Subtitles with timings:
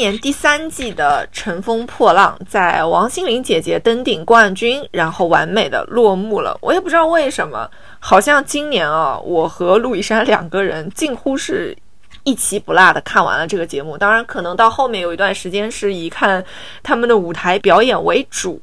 [0.00, 6.56] 年第三季的《乘风破浪》在王心凌姐姐登顶冠军，然后完美的落幕了。
[6.62, 11.76] 我也不知道为什么，好像今年啊，我和陆以山两个人近乎是
[12.24, 13.98] 一期不落的看完了这个节目。
[13.98, 16.42] 当然，可能到后面有一段时间是以看
[16.82, 18.58] 他们的舞台表演为主。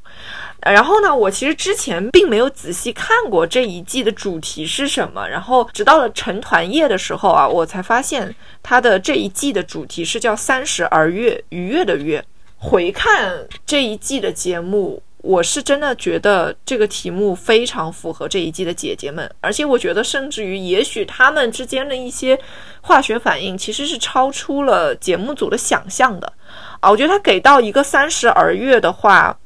[0.72, 5.28] 然后呢，我其实之前并没有仔细看过这一季的主题是什么。
[5.28, 12.24] 然后直到了成团夜的时候啊，我才发现它的这一季的主题是叫“三十而悦”，愉悦的悦。
[12.58, 22.38] 回看这一季的节目，我是真的觉得这个题目非常符合这一季的姐姐们，而且我觉得甚至于，也许她们之间的一些
[22.82, 26.34] 化学反应其实是超出了节目组的想象的。
[26.80, 29.38] 啊，我觉得他给到一个“三十而悦”的话。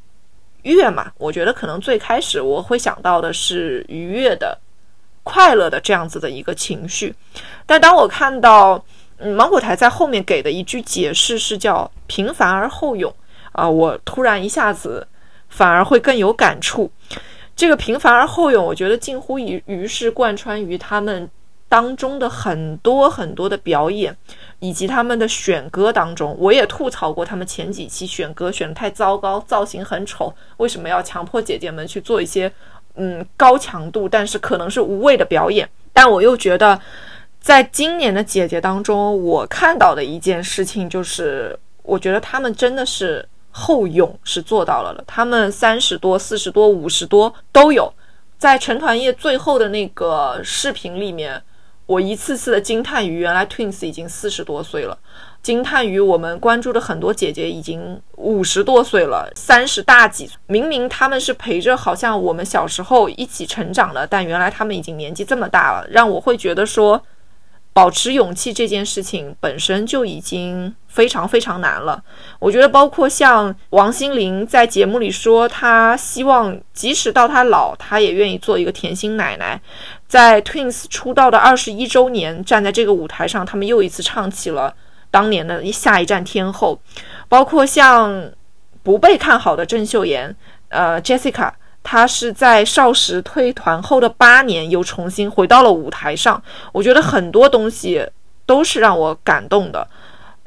[0.64, 4.58] 悦嘛，我觉得可能最开始我会想到的是愉悦的、
[5.24, 7.14] 快乐的这样子的一个情绪，
[7.66, 8.84] 但当我看到
[9.18, 13.14] 嗯芒果台在后面给的一句解释是叫“平凡而后勇”，
[13.54, 15.08] 啊，我突然一下子
[15.50, 16.92] 反而会更有感触。
[17.56, 21.30] 这个“平凡而后勇”，我觉得近乎于于是贯穿于他们。
[21.72, 24.14] 当中的很多很多的表演，
[24.60, 32.52] 以及他们的选歌当中，我也吐槽过他们前几期选歌选的太糟糕，造型很丑，为什么要强迫姐姐们去做一些
[32.96, 35.70] 嗯高强度，但是可能是无谓的表演？
[35.94, 36.78] 但我又觉得，
[37.40, 47.94] 在今年的姐姐当中，我看到的一件事情就是，我觉得他们真的是后勇是做到了了，他们三十多、四十多、五十多都有，
[48.38, 51.42] 在成团夜最后的那个视频里面。
[51.92, 54.98] 我一次次的惊叹于，原来 Twins 已经四十多岁了，
[55.44, 67.04] 惊叹于我们关注的很多姐姐已经五十多岁了，三十大几，明明他们是陪着好像我们小时候一起成长的，但原来他们已经年纪这么大了，让我会觉得说。
[67.74, 72.04] 保持勇气这件事情本身就已经非常非常难了。
[72.38, 79.62] 我觉得，包括像王心凌在节目里说，她希望即使到她老，她也愿意做一个甜心奶奶。
[80.12, 84.76] 在 Twins 出道的二十一周年，站在这个舞台上，他们又一次唱起了
[85.10, 86.78] 当年的下一站天后。
[87.30, 88.30] 包括像
[88.84, 90.36] 不被看好的郑秀妍，
[90.68, 91.50] 呃，Jessica。
[91.82, 96.44] 她是在少时退团后的八年，又重新回到了舞台上。
[96.74, 98.06] 我觉得很多东西
[98.46, 99.88] 都是让我感动的，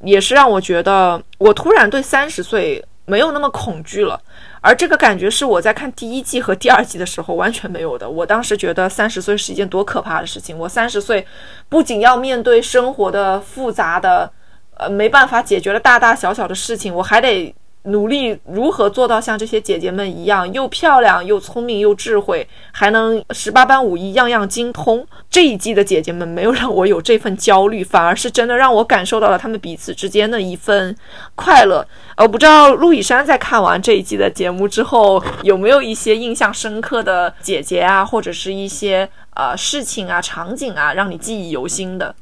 [0.02, 4.20] 也是让我觉得我突然对三十岁没有那么恐惧了。
[4.60, 8.09] 而这个感觉是我在看第一季和第二季的时候完全没有的。
[8.09, 10.59] 我当时觉得三十岁是一件多可怕的事情。
[10.59, 11.26] 我三十岁
[11.69, 14.31] 不仅要面对生活的复杂的，
[14.76, 17.54] 呃，没办法解决的大大小小的事情，我还得。
[17.84, 25.06] 努力如何做到像这些姐姐们一样，又漂亮又聪明又智慧，还能十八般武艺样样精通？
[25.28, 30.96] 这一季的姐姐们没有让我有这份焦虑，反而是真的让我感受到了她们彼此之间的一份
[31.34, 31.86] 快乐。
[32.16, 42.14] 呃，不知道陆以山在看完这一季的节目之后，有没有一些印象深刻的姐姐啊，或者是一些呃事情啊、场景啊，让你记忆犹新的？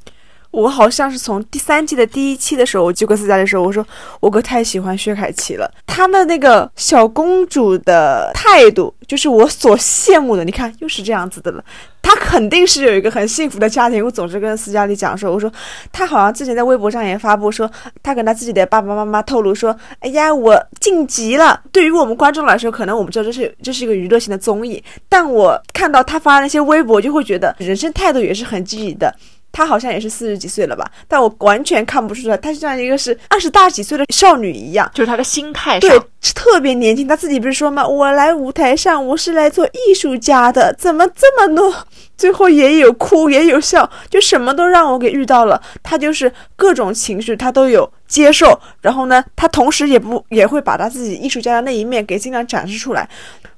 [0.52, 3.84] 我好像是从第三季的第一期的时候，我就跟思佳丽说：“我说
[4.20, 10.44] 我哥太喜欢薛凯琪了，她的那个小公主的态度，就是我所羡慕的。
[10.44, 11.64] 你看，又是这样子的了。
[12.02, 14.04] 她肯定是有一个很幸福的家庭。
[14.04, 15.50] 我总是跟斯嘉丽讲说，我说
[15.90, 17.70] 她好像之前在微博上也发布说，
[18.02, 21.58] 她跟她自己的爸爸妈妈透露说：，哎呀，我晋级了。
[21.72, 29.14] 对于我们观众来说，可能我们知道这是这是一个娱乐性的综艺，但我看到她发那些微博，就会觉得人生态度也是很积极的。”
[29.52, 36.00] 她好像也是四十几岁了吧，但我完全看不出来，她就像一个是二十大几岁的少女一样，就是她的心态上，对，
[36.34, 37.06] 特别年轻。
[37.06, 37.86] 她自己不是说吗？
[37.86, 41.74] 我来舞台上，我是来做艺术家的，怎么这么多？
[42.16, 45.60] 最后也有哭也有笑，就什么都让我给遇到了。
[45.82, 48.58] 她就是各种情绪，她都有接受。
[48.80, 53.08] 然后呢，她同时也不也会把她自己艺术家的那一面给尽量展示出来。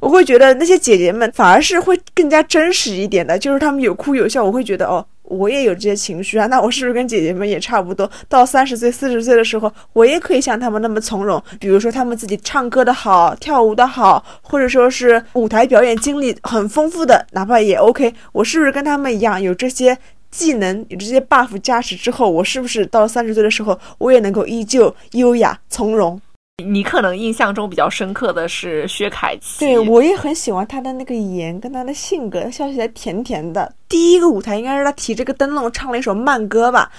[0.00, 5.04] 我会觉得那些姐姐们反而是会更加真实一点的，就是她们有哭有笑，我会觉得哦。
[5.34, 8.10] 我也有这些情绪啊，那我是不是跟姐姐们也差不多？
[8.28, 11.42] 到三十岁、四十岁的时候，我也可以像他们那么从容。
[11.58, 18.14] 比如说，他们自己唱歌的好，跳舞的好，或者说是舞台表演经历很丰富的，哪怕也 OK。
[18.32, 19.96] 我是不是跟他们一样有这些
[20.30, 26.20] 技能，有这些 buff 加持之后，我是不是到三十岁的时候，我也能够依旧优雅从容？
[26.62, 33.74] 你可能印象中比较深刻的是薛凯琪，对我也很喜欢她的那个颜跟她的性格，笑起来甜甜的。
[33.88, 36.92] 第一个舞台应该是她提着个灯笼唱了一首慢歌吧。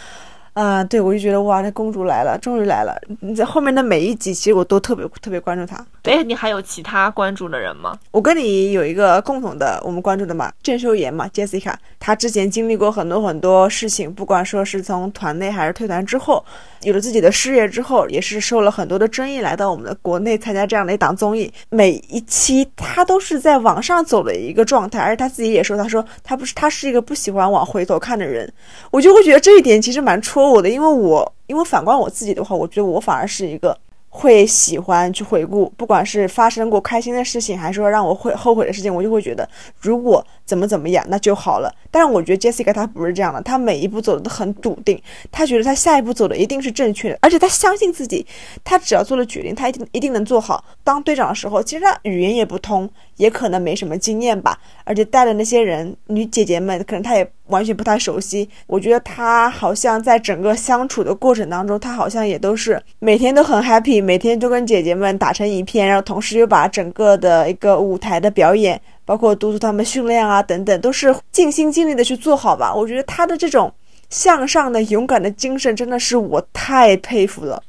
[0.56, 2.98] 啊，对，我就觉得哇，那公主来了，终于来了。
[3.20, 5.86] 你在后面的每一集，其实我都特别特别关注她。
[6.04, 7.94] 哎，你还有其他关注的人吗？
[8.12, 16.42] 我跟你有一个共同的，我们关注的嘛，郑秀妍嘛，Jessica，她之前经历过很多很多事情，不管说是从团内还是退团之后，
[16.84, 21.52] 有了自己的事业之后，也是受了很多的争议，来到我们的国内参加这样的一档综艺。
[21.70, 28.50] 每一期她都是在往上走的一个状态，而且她自己也说，她说她不是，她是一个不喜欢往回头看的人。
[28.90, 33.78] 我就会觉得这一点其实蛮戳我的，因为我因为反观我自己的话，我觉得我反而是一个。
[34.18, 39.46] 会喜欢去回顾，不管是发生过开心的事情，还是说让我会后悔的事情，我就会觉得，
[39.82, 41.74] 如果怎么怎么样，那就好了。
[41.92, 45.02] 但是我觉得 Jessica 她不是这样的，她每一步走的都很笃定，
[45.32, 48.26] 她觉得她下一步走的一定是正确的，而且她相信自己，
[48.64, 50.64] 她只要做了决定，她一定一定能做好。
[50.84, 58.48] 当队长的时候，其实她语言也不通，也可能没什么经验吧，而且带的那些人女姐姐们，可能她也完全不太熟悉。
[58.68, 64.04] 我觉得她好像在整个相处的过程当中，她好像也都是每天都很 happy。
[64.04, 72.74] 每天都跟姐姐们打成一片，然后同时又把整个的一个舞台的表演，包括督促他们训练啊等等，都是尽心尽力的去做好吧。
[72.74, 73.72] 我觉得他的这种
[74.10, 77.62] 向上的、勇敢的精神，真的是我太佩服了。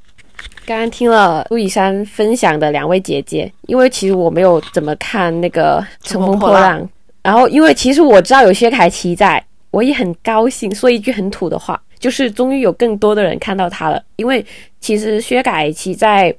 [0.65, 6.81] 刚刚听了陆以山分享的两位姐姐，因为其实我没有怎么看那个《乘风破浪》，
[7.23, 10.75] 然后因为其实我知道有薛凯琪在，我也很高兴。
[10.75, 11.81] 说一句很土的话。
[11.99, 14.45] 就是终于有更多的人看到他了，因为
[14.81, 16.33] 其实薛凯琪在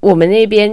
[0.00, 0.68] 我们那边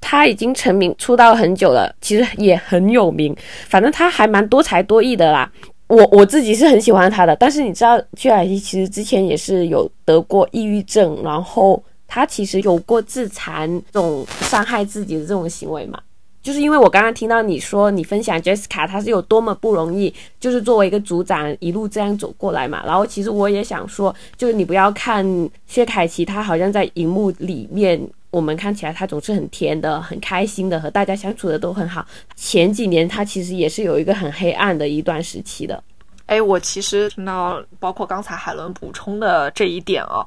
[0.00, 3.34] 他已经成名出道很久了，其实也很有名。
[3.68, 5.50] 反正他还蛮多才多艺的啦，
[5.86, 7.34] 我我自己是很喜欢他的。
[7.36, 15.98] 但是你知道薛凯琪其实之前也是有得过抑郁症，然后他其实有过自残这种伤害自己的这种行为嘛？
[16.40, 22.82] 就是因为我刚刚听到你说你分享 Jessica，她是有多么不容易，就是作为一个组长一路这样走过来嘛。
[22.86, 25.26] 然后其实我也想说，就是你不要看
[25.66, 28.00] 薛凯琪，她好像在荧幕里面
[28.30, 32.06] 我们看起来他总是很甜的、很开心的，和大家相处的都很好。
[32.36, 35.82] 前几年他其实也是有一个很黑暗的一段时期的。
[36.26, 40.26] 哎，我其实听到包括刚才海伦补充的这一点啊。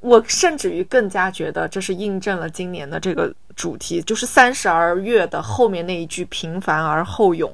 [0.00, 7.52] 我甚至于更加觉得，这是印证了今年的这个主题，就是三十而悦的后面那一句“平凡而后勇”。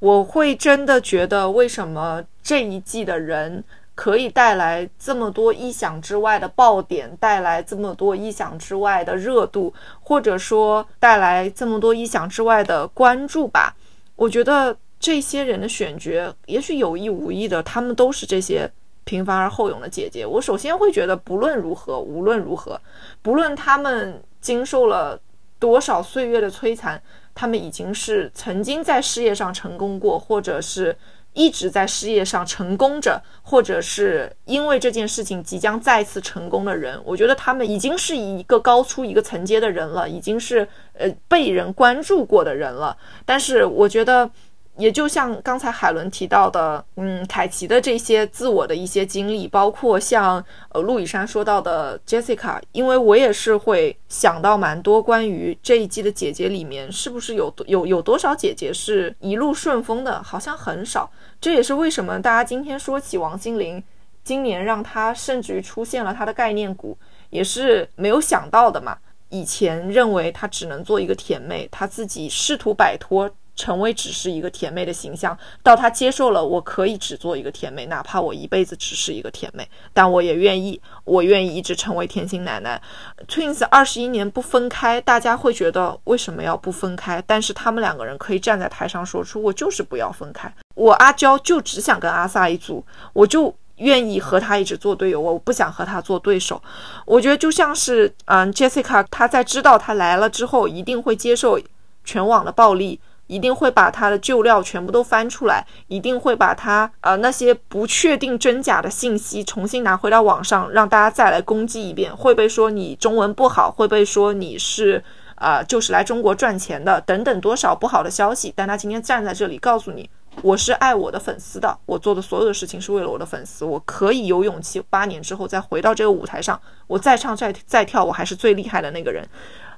[0.00, 3.62] 我会真的觉得，为什么这一季的人
[3.96, 13.74] 可以带来这么多意想之外的爆点，带来这么多意想之外的热度，或者说带来这么多意想之外的关注吧？
[14.14, 18.70] 我觉得这些人的选角，也许有意无意的，他们都是这些。
[19.08, 22.80] 平凡而后勇的姐姐，我首先会觉得，不论如何，无论如何，
[23.22, 25.16] 不论他们经受了
[25.60, 27.00] 多少岁月的摧残，
[27.32, 30.98] 他们已经是曾经在事业上成功过，或者是
[31.36, 37.00] 一直在事业上成功着，或者是因为这件事情即将再次成功的人。
[37.04, 42.96] 我觉得他们已经是一个高出一个层阶的人了，已经是呃被人关注过的人了。
[43.24, 44.28] 但是我觉得。
[44.76, 60.22] 也就像刚才海伦提到的，嗯，凯奇的这些自我的一些经历，包括像呃陆以山说到的 Jessica，因为我也是会想到蛮多关于这一季的姐姐里面，是不是有有有多少姐姐是一路顺风的？
[60.22, 61.10] 好像很少。
[61.40, 63.82] 这也是为什么大家今天说起王心凌，
[64.22, 66.98] 今年让她甚至于出现了她的概念股，
[67.30, 68.98] 也是没有想到的嘛。
[69.30, 73.30] 以前认为她只能做一个甜妹，她自己试图摆脱。
[73.56, 82.80] 成为只是一个甜妹的形象，到她接受了我可以只做一个甜妹，哪怕我一辈子只是一个甜妹，但我也愿意，我愿意一直成为甜心奶奶。
[83.26, 87.22] Twins 二十一年不分开，大家会觉得为什么要不分开？
[87.26, 92.84] 但是他们两个人可以站在台上说出，我就是不要分开，我阿娇就只想跟阿 sa 一组，
[93.14, 96.62] 我就愿意和他一直做队友，我不想和他做对手。
[97.06, 101.58] 我觉得就像是，嗯，Jessica，她在知道他来了之后，一定会接受
[102.04, 103.00] 全网的暴力。
[103.26, 112.14] 一定会把他的旧料全部都翻出来，一定会把他呃那些不确定真假的信息重新拿回到网上，让大家再来攻击一遍。
[112.16, 115.02] 会被说你中文不好，会被说你是
[115.36, 118.52] 呃就是来中国赚钱的等等多少不好的消息。
[118.54, 120.08] 但他今天站在这里告诉你，
[120.42, 129.26] 我是爱我的粉丝的，我做的所有的事情是为了我的粉丝，我可以有勇气八年之后再回到这个舞台上，我再唱再再跳，我还是最厉害的那个人。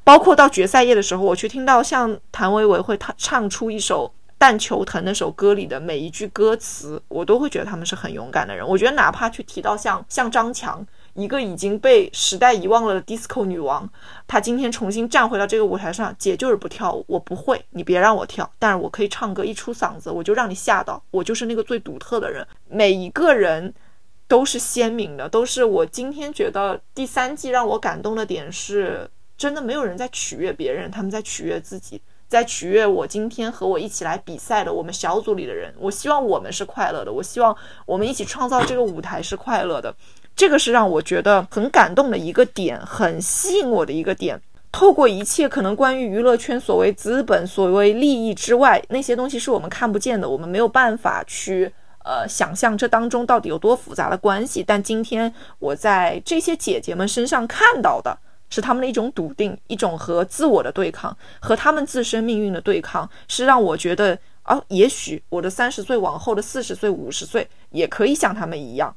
[0.08, 8.66] 包括到决赛夜的时候，我去听到像谭维维会唱唱出一首《但求疼》那首歌里的每一句歌词，我都会觉得他们是很勇敢的人。
[8.66, 13.86] 我觉得哪怕去提到像像张强，一个已经被时代遗忘了的 disco 女王，
[14.26, 22.46] 她今天重新站回到这个舞台上，姐就是不跳舞，我不会，你别让我跳，但是我可以唱歌，一出嗓子我就让你吓到，我就是那个最独特的人。
[22.66, 23.74] 每一个人
[24.26, 32.02] 都是鲜明的，都是我今天觉得第三季让我感动的点是，真的没有人在取悦别人，他们在取悦自己。
[32.26, 39.94] 在取悦我今天和我一起来比赛的我们小组里的人，我希望我们是快乐的，我希望我们一起创造这个舞台是快乐的，
[40.36, 44.38] 这个是让我觉得很感动的一个点，很吸引我的一个点。
[44.70, 51.72] 透过一切可能关于娱乐圈所谓资本、所谓利益之外，那些东西是我们看不见的，我们没有办法去
[52.04, 54.62] 呃想象这当中到底有多复杂的关系。
[54.62, 58.18] 但今天我在这些姐姐们身上看到的。
[58.50, 68.94] 是他们的一种笃定，一种和自我的对抗，和他们自身命运的对抗，是让我觉得，啊，也许我的三十岁往后的四十岁、五十岁也可以像他们一样，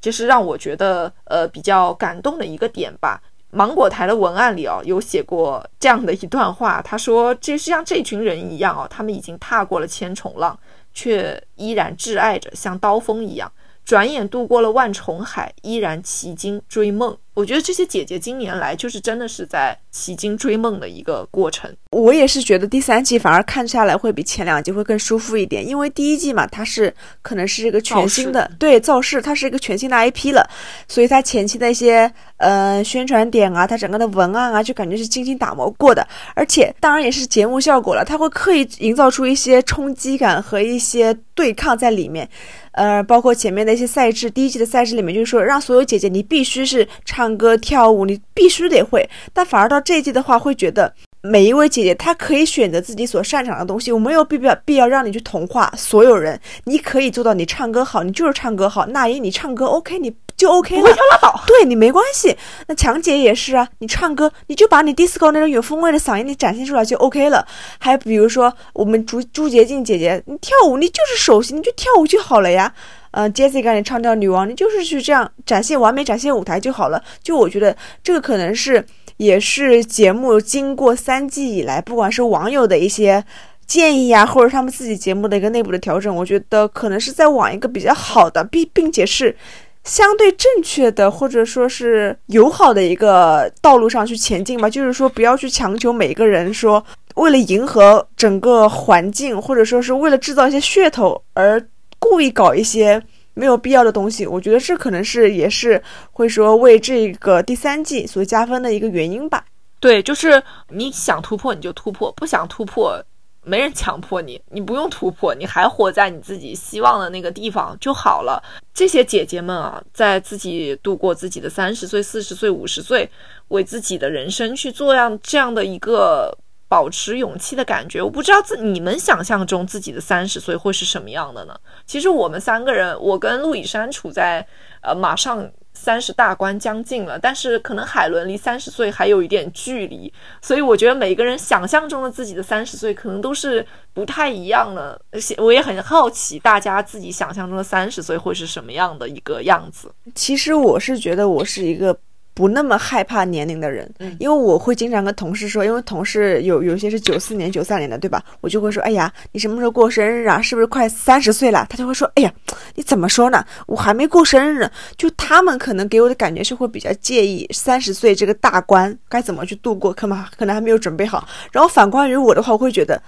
[0.00, 3.20] 这是让我觉得，呃，比较感动的一个点吧。
[3.50, 10.58] 芒果台的文案里哦，有写过这样的一段话，他说，这是像这群人一样哦，他们已经踏过了千重浪，
[10.92, 13.52] 却依然挚爱着，像刀锋一样。
[13.84, 17.16] 转眼度过了万重海，依然骑鲸追梦。
[17.34, 21.68] 我觉得这些姐姐今年来就是真的是在骑鲸追梦的一个过程。
[21.90, 30.48] 我也是觉得第三季反而看下来会比前两季会更舒服一点，因为第一季嘛，它是可能是一个全新的对造势，它是一个全新的 IP 了，
[30.86, 36.06] 所以它前期的一些呃宣传点啊，它整个的文案啊，就感觉是精心打磨过的。
[36.36, 42.30] 而且当然也是节目效果了，它会刻意营造出一些冲击感和一些对抗在里面。
[42.74, 49.08] 呃，包括前面的一些赛制，第一季的赛制里面就是说，让所有姐姐你必须是唱歌跳舞，你必须得会。
[49.32, 56.40] 但反而到这一季的话，会觉得每一位姐姐她可以选择自己所擅长的东西，我没有必要必要让你去同化所有人。
[56.64, 58.86] 你可以做到，你唱歌好，你就是唱歌好。
[58.86, 60.14] 那英你唱歌 OK，你。
[60.36, 62.36] 就 OK 了，会跳拉倒， 对你没关系。
[62.66, 67.46] 那强姐也是啊，你唱歌你就把你 disco 那种有风味的嗓音你展现出来就 OK 了。
[67.78, 72.72] 还比如说我们朱朱洁静姐姐，你跳舞你就是首席，你就跳舞就好了呀。
[73.12, 77.00] 呃，Jessica 你唱跳女王，你就是去这样展现完美展现舞台就好了。
[77.22, 78.84] 就我觉得这个可能是
[79.18, 83.24] 也是节目经过三季以来，不管是网友的一些
[83.68, 89.36] 建议啊，或者他们自己节目的一个内部的调整，我觉得可能是在往一个比较好的，并并且是。
[89.84, 94.68] 相对正确的，或者说是友好的一个道路上去前进吧。
[94.68, 96.84] 就是说，不要去强求每个人说，
[97.16, 101.62] 为了迎合整个环境，或者说是为了制造一些噱头而
[101.98, 103.00] 故意搞一些
[103.34, 104.26] 没有必要的东西。
[104.26, 109.44] 我觉得这可能是也是会说为这个第三季所加分的一个原因吧。
[109.80, 112.98] 对，就是你想突破你就突破，不想突破。
[113.44, 118.42] 没人强迫你，你不用突破，你还活在你自己希望的那个地方就好了。
[118.72, 123.08] 这些姐姐们啊，在自己度过自己的三十岁、四十岁、五十岁，
[123.48, 126.36] 为自己的人生去做样这样的一个
[126.68, 128.02] 保持勇气的感觉。
[128.02, 131.54] 我不知道自你们想象中自己的三十岁会是什么样的呢？
[131.86, 134.46] 其实我们三个人，我跟陆以山处在
[134.80, 135.50] 呃马上。
[135.84, 140.10] 三十大关将近了，但是可能海伦离三十岁还有一点距离，
[140.40, 144.98] 所以我觉得每个人想象中的自己的三十岁可能都是不太一样的。
[145.36, 149.92] 我也很好奇，大家自己想象中的三十岁会是什么样的一个样子。
[150.14, 151.94] 其实我是觉得我是一个。
[152.34, 153.88] 不那么害怕年龄的人，
[154.18, 158.20] 因为我会经常跟同事说，因为同事有有些是九四年、九三年的，对吧？
[158.40, 160.42] 我就会说，哎呀，你什么时候过生日啊？
[160.42, 161.64] 是不是快三十岁了？
[161.70, 162.32] 他就会说，哎呀，
[162.74, 163.44] 你怎么说呢？
[163.68, 164.70] 我还没过生日呢。
[164.96, 171.28] 就他们可能给我的感觉是会比较介意三十岁这个大关该怎么去度过，可能可能还没有准备好。
[171.52, 173.00] 然后反观于我的话，我会觉得，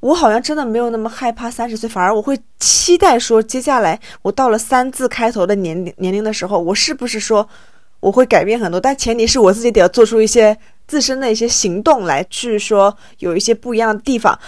[0.00, 7.48] 我好像真的没有那么害怕三十岁，反而我会期待说，接下来我到了三字开头的年龄年龄的时候，我是不是说。
[8.04, 10.54] 我会改变很多，但前提是我自己得要做出一些
[10.86, 14.38] 自身的一些行动来，去说有一些不一样的地方。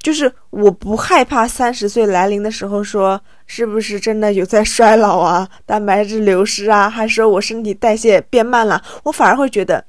[0.00, 8.82] 就是我不害怕三十岁来临的时候说是不是真的有在衰老啊，蛋白质流失啊，还是说我身体代谢变慢了？
[9.04, 9.84] 我反而会觉得，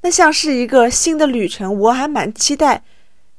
[0.00, 2.82] 那像是一个新的旅程，我还蛮期待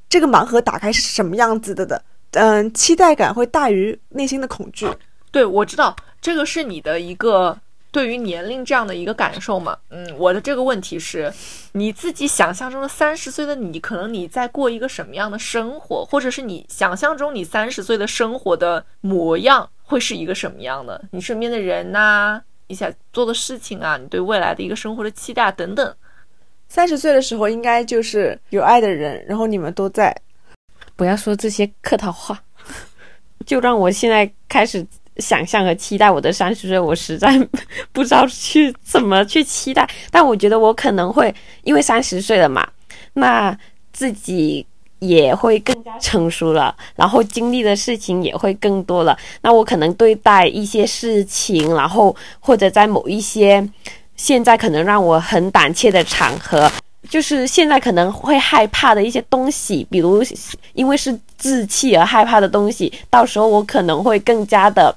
[0.08, 2.00] 这个盲盒打开是什么样子的的。
[2.34, 4.88] 嗯，期待感会大于内心的恐惧。
[5.32, 7.58] 对，我知道这个是你的一个。
[7.96, 11.32] 对于年龄这样的一个感受嘛，嗯，我的这个问题是，
[11.72, 21.02] 你自己想象中的三十岁的你，可能你在过一个什么样的生活，或者是你想象中你三十岁的生活的模样会是一个什么样的？
[21.12, 25.96] 你身边的人呐，你想做的事情啊，你对未来的一个生活的期待等等。
[26.68, 30.14] 三十岁的时候应该就是有爱的人，然后你们都在。
[30.98, 32.44] 不要说这些客套话，
[33.48, 34.86] 就让我现在开始。
[35.18, 37.38] 想象和期待我的三十岁，我实在
[37.92, 39.88] 不知道去怎么去期待。
[40.12, 42.68] 但我觉得我可能会因为三十岁了嘛，
[43.14, 43.58] 那
[43.94, 44.66] 自己
[45.00, 49.18] 也会更加成熟了，然后经历的事情也会更多了。
[49.42, 53.68] 那我可能对待一些事情，然后或者在某一些
[54.16, 56.72] 现在可能让我很胆怯的场合。
[57.08, 60.24] 就是现在可能会害怕的一些东西，比如
[60.74, 64.94] 因为是稚气而害怕的东西，到时候我可能会更加的，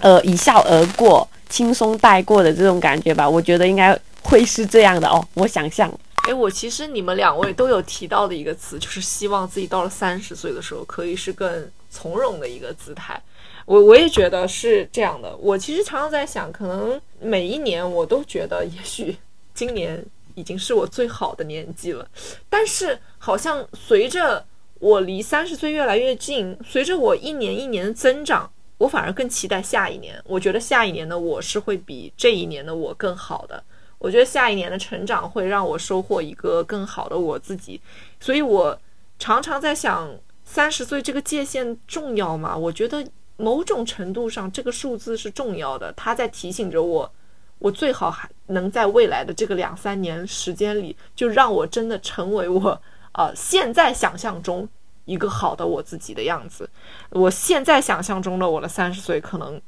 [0.00, 3.28] 呃，一笑而过，轻松带过的这种感觉吧。
[3.28, 5.26] 我觉得应该会是这样的哦。
[5.34, 5.92] 我想象，
[6.28, 13.20] 哎，我其实你们两位都有提到的一个词，就是希望自己到了三十岁的时候，可以是更从容的一个姿态。
[13.64, 15.36] 我我也觉得是这样的。
[15.36, 19.16] 我其实常常在想，可能每一年我都觉得，也许
[19.54, 20.04] 今年。
[20.38, 22.06] 已经是我最好的年纪了，
[22.50, 24.44] 但是好像随着
[24.80, 30.20] 我离三十岁越来越近，随着我一年一年的增长，我反而更期待下一年。
[30.24, 33.62] 我觉得下一年的我是会比这一年的我更好的。
[33.98, 37.80] 我觉得下一年的成长会让我收获一个更好的我自己。
[38.20, 38.78] 所以我
[39.18, 40.10] 常常在想，
[40.44, 42.56] 三十岁这个界限重要吗？
[42.56, 43.06] 我觉得
[43.38, 47.10] 某种程度上，这个数字是重要的，它在提醒着我。
[47.58, 54.68] 我最好还能在未来的这个两三年时间里，就让我真的成为我呃现在想象中
[55.06, 56.68] 一个好的我自己的样子。
[57.10, 59.58] 我现在想象中的我的三十岁，可能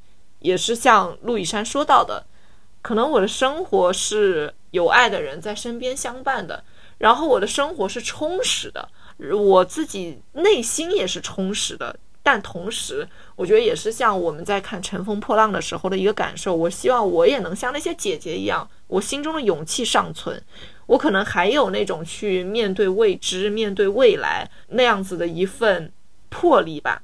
[0.41, 2.27] 也是像陆以山说到的，
[2.83, 6.63] 可能我的生活是有爱的人在身边相伴的，
[6.99, 8.89] 然后我的生活是充实的，
[9.35, 11.99] 我自己内心也是充实的。
[12.21, 16.55] 但同时，我觉得也是像我们在看《乘风破浪》的时候的一个感受。
[16.55, 20.43] 我希望我也能像那些姐姐一样，我心中的勇气尚存，
[20.89, 25.93] 我可能还有那种去面对未知、面对未来那样子的一份
[26.29, 27.01] 魄力吧。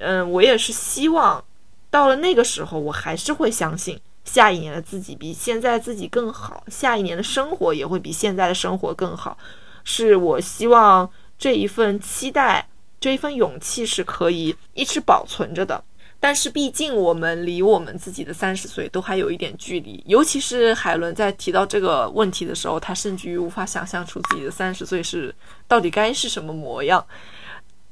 [0.00, 1.44] 嗯，我也是希望
[1.88, 9.38] 到了那个时候，我还是会相信下一年的自己比现在自己更好，下一年的生活也会比现在的生活更好。
[9.84, 12.68] 是我希望这一份期待。
[12.98, 15.84] 这一份勇气是可以一直保存着的，
[16.18, 20.02] 但是毕竟我们离我们自己的三十岁都还有一点距离。
[20.06, 25.34] 尤其是海伦在提到这个问题的时候，他甚至于无法想象出自己的三十岁是
[25.68, 27.04] 到底该是什么模样。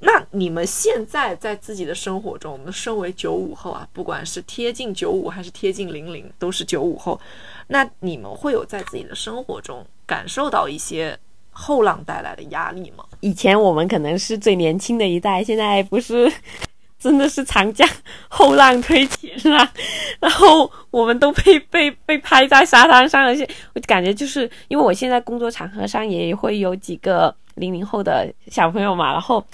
[0.00, 7.20] 那你们现在在自己的生活中，我们身为九五后啊，不管是贴近九五还是贴近零零，都是九五后。
[7.68, 11.18] 那你们会有在自己的生活中感受到一些？
[11.56, 13.04] 后浪带来的压力吗？
[13.20, 16.28] 以前我们可能是最年轻的一代，现在不是，
[17.04, 17.86] 真的是长江
[18.28, 19.68] 后浪推前浪，
[20.18, 29.44] 然后我们都被被被拍在沙滩上，而且我感觉就是因为我现在工作场合上也会有几个零零后的小朋友嘛，然后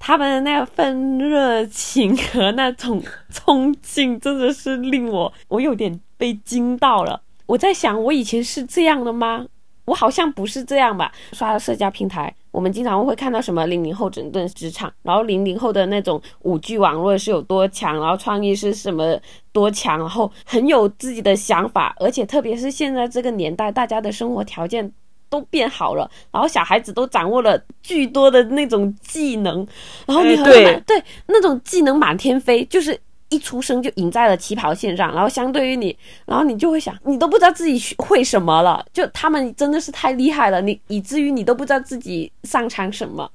[0.00, 7.22] 他们的那份热情和那种冲劲，真的是令我我有点被惊到了。
[7.46, 9.46] 我在想，我以前是这样的吗？
[9.84, 11.12] 我好像不是这样吧？
[11.32, 19.18] 刷了社交平台，我们经常会看到什么零零后整顿职场，然后零零后的那种五 G 网络是有多强，然后创意是什么
[19.50, 24.92] 多强，然后很有自己的想法，而且特别是现在这个年代，大家的生活条件
[25.28, 29.66] 都变好了，然后小孩子都掌握了巨多的那种技能，
[30.06, 33.00] 然后你很对对那种技能满天飞，就是。
[33.32, 38.84] 一出生就赢在了起跑线上，然后相对于你，然后你就会想，你都不知道自己会什么了。
[38.92, 43.28] 就他们真的是太厉害了，你以至于你都不知道自己擅长什么。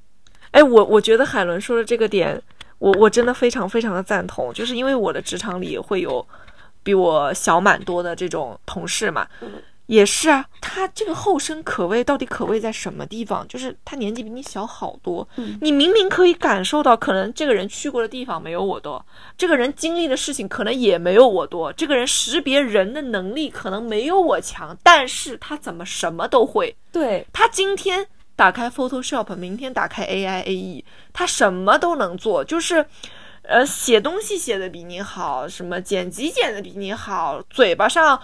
[0.52, 2.40] 哎，我我觉得海伦说的这个点，
[2.78, 6.24] 我我真的非常非常的赞同，就是因为我的职场里会有
[6.82, 9.26] 比我小蛮多的这种同事嘛。
[9.88, 13.48] 也是啊，他这个后生可畏到底可畏在什么地方？
[13.48, 15.26] 就是他年纪比你小好多，
[15.62, 19.02] 你明明可以感受到，可能这个人去过的地方没有我多，
[19.38, 26.76] 这个人经历的事情可能也没有我多，这个人识别人的能力可能没有我强，但是他怎么什么都会？
[26.92, 32.84] 对他今天打开 Photoshop，明天打开 AI AE，他什么都能做，就是，
[33.40, 38.20] 呃，写东西写的比你好，什么剪辑剪的比你好，嘴巴上。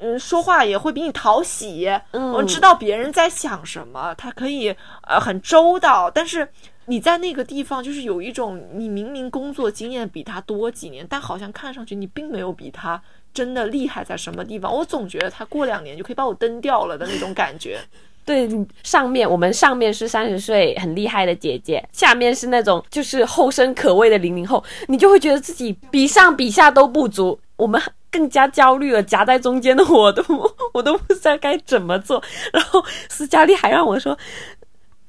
[0.00, 4.74] 嗯，说话也会比你讨喜，嗯，知道别人在想什么，他可以
[5.06, 6.10] 呃很周到。
[6.10, 6.48] 但是
[6.86, 13.02] 你在那个地方，就是有一种你明明工作经验比他多几年，但好像看上去你并没有比他
[13.34, 14.72] 真的厉害在什么地方。
[14.72, 17.78] 我总觉得他过两年就可以把我蹬掉了的那种感觉。
[18.24, 18.48] 对，
[18.82, 27.40] 上面我们上面是三十岁很厉害的姐姐，下面是那种就是后生可畏的零零后，你就会觉得自己比上比下都不足。
[27.56, 27.82] 我们。
[28.10, 30.22] 更加焦虑了，夹在中间的我都
[30.72, 32.22] 我都不知道该怎么做。
[32.52, 34.16] 然后斯嘉丽还让我说：“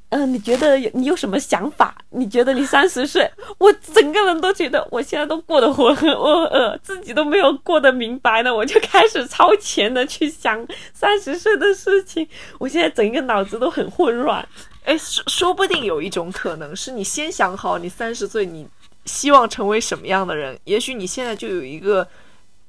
[0.09, 1.95] 嗯、你觉得你有什么想法？
[2.09, 14.45] 你觉得你三十岁，我整个人都觉得我现在都过得浑浑噩噩，自己都没有过得明白呢，我就开始超前的去想 三十岁的事情，我现在整个脑子都很混乱。
[14.83, 18.67] 哎，说说不定有一种可能是你先想好你三十岁你
[19.05, 22.07] 希望成为什么样的人，也许你现在就有一个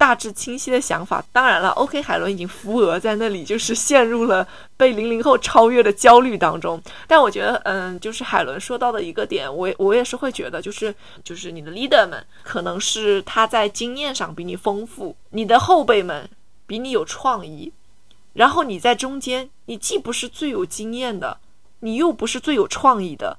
[0.00, 1.22] 大致清晰的想法。
[1.30, 6.82] 当然了，OK，海伦已经扶额在那里，就是陷入了被零零后超越的焦虑当中。
[7.06, 16.26] 但我觉得，嗯，就是海伦说到的一个点，我也我也是会觉得，就是就是你的 leader 们可能是他在经验上比你丰富，你的后辈们
[16.66, 17.70] 比你有创意，
[18.32, 21.36] 然后你在中间，你既不是最有经验的。
[21.82, 23.38] 你又不是最有创意的，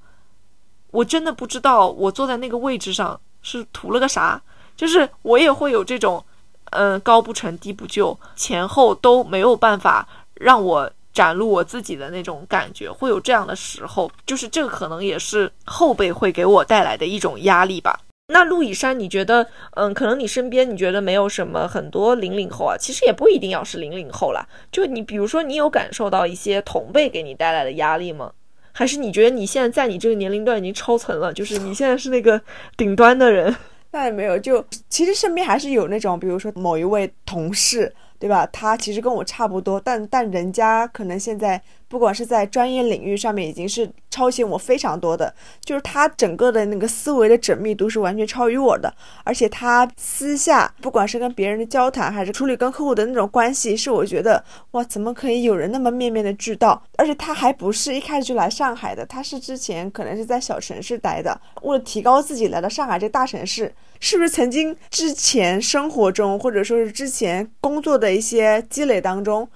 [0.89, 4.41] 我真的不知道我坐在那个位置上是图了个啥。
[4.75, 6.25] 就是我也会有这种，
[6.71, 14.11] 嗯、高不成低不就，前后都没有办法让我展露我自己的那种感觉，会有这样的时候。
[14.25, 17.99] 就是这可能也是后辈会给我带来的一种压力吧。
[18.27, 24.47] 那陆以山，你觉得，嗯，可能你身边你觉得没有什么很多零零后啊，其实也不一定要是零零后啦。
[24.71, 28.31] 就你比如说，你有感受到一些同辈给你带来的压力吗？
[28.71, 32.39] 还是你觉得你现在在你这个年龄段已经超层了，就是你现在是那个
[32.77, 33.53] 顶端的人？
[33.91, 38.47] 那也没有，就其实身边还是有那种，比如说某一位同事，对吧？
[38.53, 56.79] 他其实跟我差不多，但但人家可能现在不管是在专业领域上面，已经是超前我非常多的，就是他整个的那个思维的缜密度是完全超于我的，而且他私下不管是跟别人的交谈，还是处理跟客户的那种关系，是我觉得哇，怎么可以有人那么面面的俱到？
[56.97, 63.73] 而且他还不是一开始就来上海的，他是之前可能是在小城市待的，为了提高自己来到上海这大城市。
[64.01, 69.47] 是不是曾经之前生活中，或者说是之前工作的一些积累当中，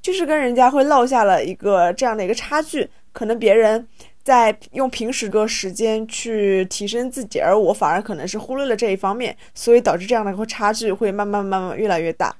[0.00, 2.88] 就是跟人家会落下了一个这样的一个差距？
[3.12, 3.88] 可能别人
[4.22, 12.36] 在用平时的时间去提升自己，而我反而可能是忽略了这一方面，所以导致这样的一个差距会慢慢慢慢越来越大。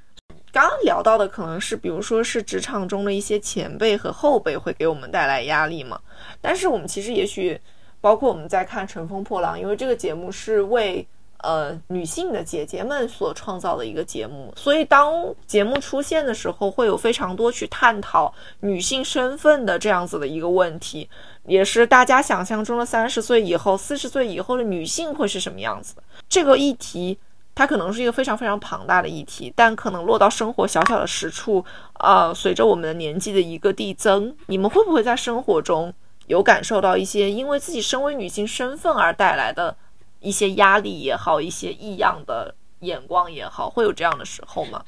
[0.52, 5.98] 刚刚聊到的可能是，比如说是职场中的一些前辈和后辈会给我们带来压力嘛。
[6.40, 7.58] 但是我们其实也许，
[8.00, 11.04] 包括我们在看《乘风破浪》，因为这个节目是为
[11.44, 15.12] 呃女性的姐姐们所创造的一个节目，所以当
[15.46, 21.08] 节目出现的时候，会有非常多去探讨女性身份的这样子的一个问题，
[21.46, 27.18] 也是大家想象中的三十岁以后、四十岁以后的女性会是什么样子的这个议题。
[27.56, 31.64] 它可能是一个非常非常庞大的议题，但可能落到生活小小的实处，
[32.00, 35.94] 呃，随着我们的年纪的一个递增，你们会不会在生活中
[36.26, 39.76] 有感受到一些因为自己身为女性身份而带来的
[40.24, 44.82] 一些压力也好，一些异样的眼光也好，会有这样的时候吗？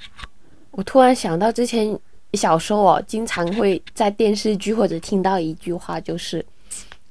[0.70, 1.98] 我突然想到之前
[2.32, 6.44] 小时候哦，经常会在电视剧或者听到一句话，就是，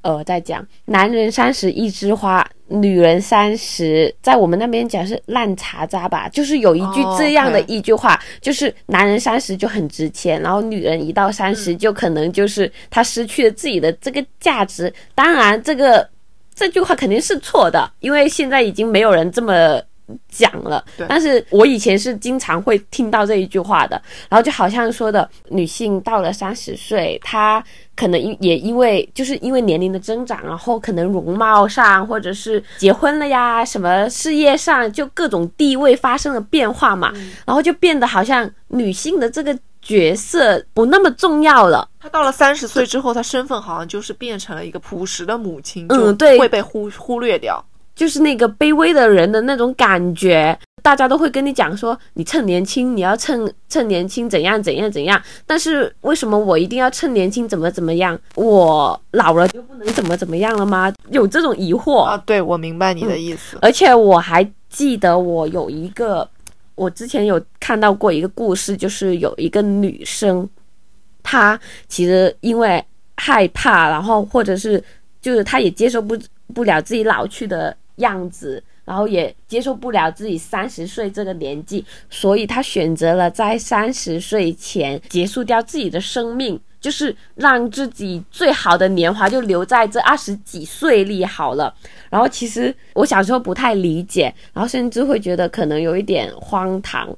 [0.01, 14.93] 呃，在讲男人三十一枝花，女人三十，在我们那边讲是烂茶渣吧，就是有一句哦这样的一句话，就是男人三十就很值钱，然后女人一到三十就可能就是她失去了自己的这个价值。
[15.15, 16.07] 当然，这个
[16.55, 19.81] 这句话肯定是错的，因为现在已经没有人这么
[20.29, 21.05] 讲了对。
[21.09, 27.63] 但是我以前是经常会听到这一句话的，然后就好像说的，女性到了三十岁，她
[27.95, 37.11] 可能因也因为就是因为年龄的增长，然后可能容貌上或者是结婚了呀，什么事业上就各种地位发生了变化嘛，
[37.45, 41.87] 然后就变得好像女性的这个角色不那么重要了。
[41.99, 47.63] 她到了三十岁之后，她身份好像就是变成了一个朴实的母亲，嗯就对会被忽忽略掉。
[47.95, 55.21] 就是那个卑微的人的那种感觉，大家都会跟你讲说，你趁年轻，你要趁趁年轻怎样怎样怎样。
[55.45, 58.19] 但是为什么我一定要趁年轻怎么怎么样？
[58.35, 60.93] 我老了就不能怎么怎么样了吗？
[61.09, 62.01] 有这种疑惑。
[62.01, 63.57] 啊，对，我明白你的意思。
[63.61, 66.29] 而且我还记得我有一个，
[66.75, 70.47] 我之前有看到过一个故事，就是有一个女生，
[71.23, 72.83] 她其实因为
[73.17, 74.83] 害怕，然后或者是
[75.21, 76.17] 就是她也接受不
[76.53, 86.59] 不了自己老去的样子，然后也接受不了自己三十岁这个年纪，所以她选择了在三十岁前结束掉自己的生命。
[86.85, 91.73] 就是让自己最好的年华就留在这二十几岁里好了。
[92.11, 97.09] 然后其实我小时候不太理解，然后甚至会觉得可能有一点荒唐。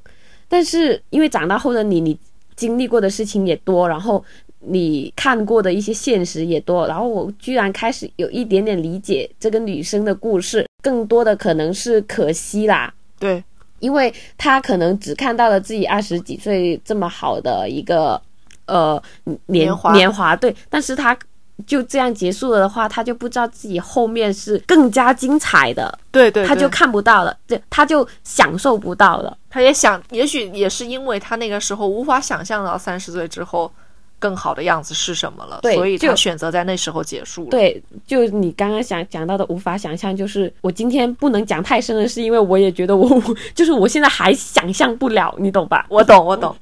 [0.48, 2.18] 但是因为长大后的你，你
[2.56, 4.24] 经历过的事情也多，然后
[4.60, 12.94] 你看过的一些现实也多，然后我居然开始有一点点理解这个女生的故事，更多的可能是可惜啦。
[13.20, 13.44] 对，
[13.80, 18.22] 因为她可能只看到了自己二十几岁这么好的一个
[18.68, 21.18] 呃年年华年华对，但是他
[21.66, 29.36] 就这样结束了的话，他就不知道自己后面是更加精彩的，对对，他就看不到了，对，他就享受不到了。
[29.50, 33.72] 他也想，也许也是因为他那个时候无法想象到三十岁之后
[34.20, 37.50] 更好的样子是什么了，对所以他就选择在那时候结束了。
[37.50, 43.10] 对，就你刚刚想讲到的无法想象，就是我今天不能讲太深的，是因为我也觉得我
[43.56, 45.88] 就是我现在还想象不了，你懂吧？
[45.90, 46.56] 我懂，我懂。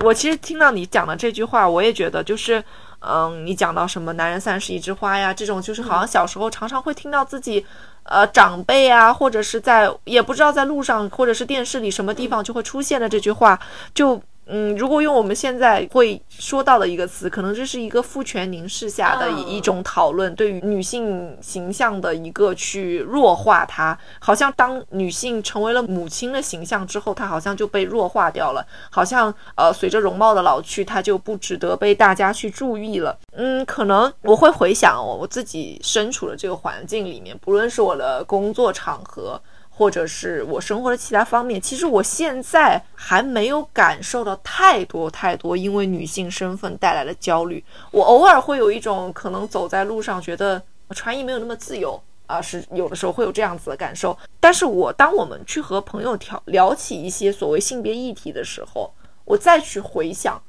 [0.00, 2.62] 我其实听到你讲的这句话，我也觉得就是，
[3.00, 7.64] 嗯，你讲到什么“男人三十一枝花”呀，这种就是好像小时候常常会听到自己，
[8.04, 13.58] 呃，长辈啊，或者是在也不知道在路上或者是电视里什么地方就会出现的这句话，
[13.94, 14.20] 就。
[14.50, 23.96] 嗯，如果用我们现在会说到的一个词，可能这是一个父权凝视下的一一种讨论，对于女性形象的一个去弱化它。
[24.18, 33.18] 好像当女性成为了母亲的形象之后，她好像就被弱化掉了，好像呃随着容貌的老去，她就不值得被大家去注意了。
[33.32, 39.38] 嗯，可能我会回想我我自己身处的这个环境里面，不论是我的工作场合。
[39.78, 47.62] 或者是我生活的其他方面，其实我现在还没有感受到太多太多因为女性身份带来的焦虑。
[47.92, 50.60] 我偶尔会有一种可能走在路上觉得
[50.90, 54.18] 穿衣没有那么自由啊，是有的时候会有这样子的感受。
[54.40, 58.92] 但是我当我们去和朋友聊聊起一些所谓性别议题的时候，
[59.24, 60.42] 我再去回想，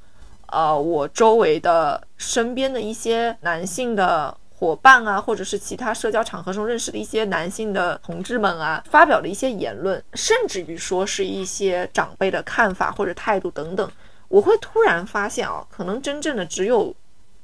[0.48, 4.36] 呃，我周围的身边的一些男性的。
[4.60, 13.90] 伙伴啊，或者是其他社交场合中认识的一些男性的同志们啊，发表的一些言论，甚至于说是一些长辈的看法或者态度等等，
[14.28, 16.94] 我会突然发现啊，可能真正的只有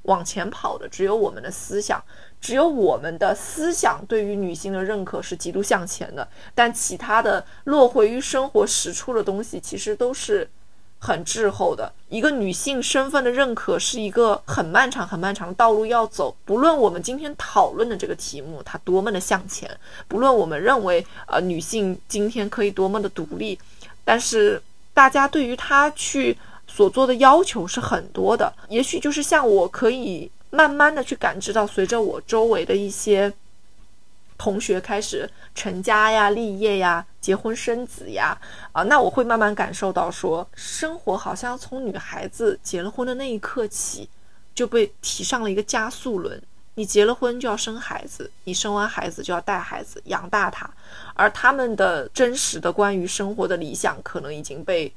[0.02, 2.04] 往前跑的，只有我们的思想，
[2.38, 10.46] 只有我们的思想对于女性的认可是极度向前的，但其他的落回于生活实处的东西，其实都是。
[10.98, 16.34] 很滞后的一个女性身份的认可是一个很漫长、很漫长的道路要走。
[16.44, 19.70] 不论我们今天讨论的这个题目它多么的向前，
[20.08, 23.58] 不论我们认为呃女性今天可以多么的独立，
[24.04, 24.60] 但是
[24.94, 28.52] 大家对于她去所做的要求是很多的。
[28.68, 33.32] 也许就是像我可以慢慢的去感知到，随着我周围的一些。
[34.38, 38.38] 同学开始成家呀、立业呀、结婚生子呀，
[38.72, 44.08] 啊，那我会慢慢感受到，说生活好像从女孩子结了婚的那一刻起，
[44.54, 46.40] 就被提上了一个加速轮。
[46.74, 50.68] 你结了婚就要生孩子，你生完孩子就要带孩子养大他，
[51.14, 54.92] 而他们的真实的关于生活的理想，可能已经被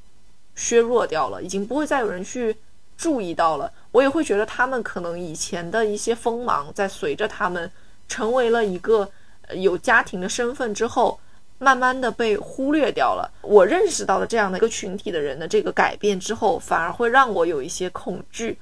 [0.54, 2.54] 削弱掉了，已经不会再有人去
[2.98, 3.72] 注意到了。
[3.92, 7.72] 我也会觉得他们可能以前的一些锋芒，在随着他们
[8.06, 9.10] 成为了一个。
[9.54, 11.18] 有家庭的身份之后，
[11.58, 13.30] 慢慢的被忽略掉了。
[13.42, 18.58] 我认识到了这样的一个群体的人的这个改变之后，反而会让我有一些恐惧。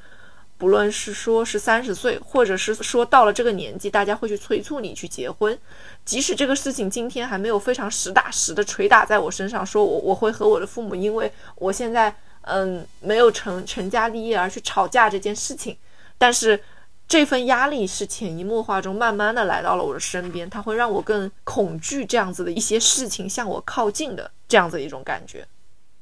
[0.56, 5.56] 不论是说是三十岁，或者是说到了这个年纪，大家会去催促你去结婚，
[6.04, 15.76] 即使这个事情今天还没有非常实打实的捶打在我身上，说我我会和我的父母，因为我现在嗯没有成成家立业而去吵架这件事情，
[16.18, 16.60] 但是。
[17.08, 25.42] 这份压力是潜移默化中慢慢的来到了我的身边，它会让我更恐惧这样子的一些事情向我靠近的这样子一种感觉。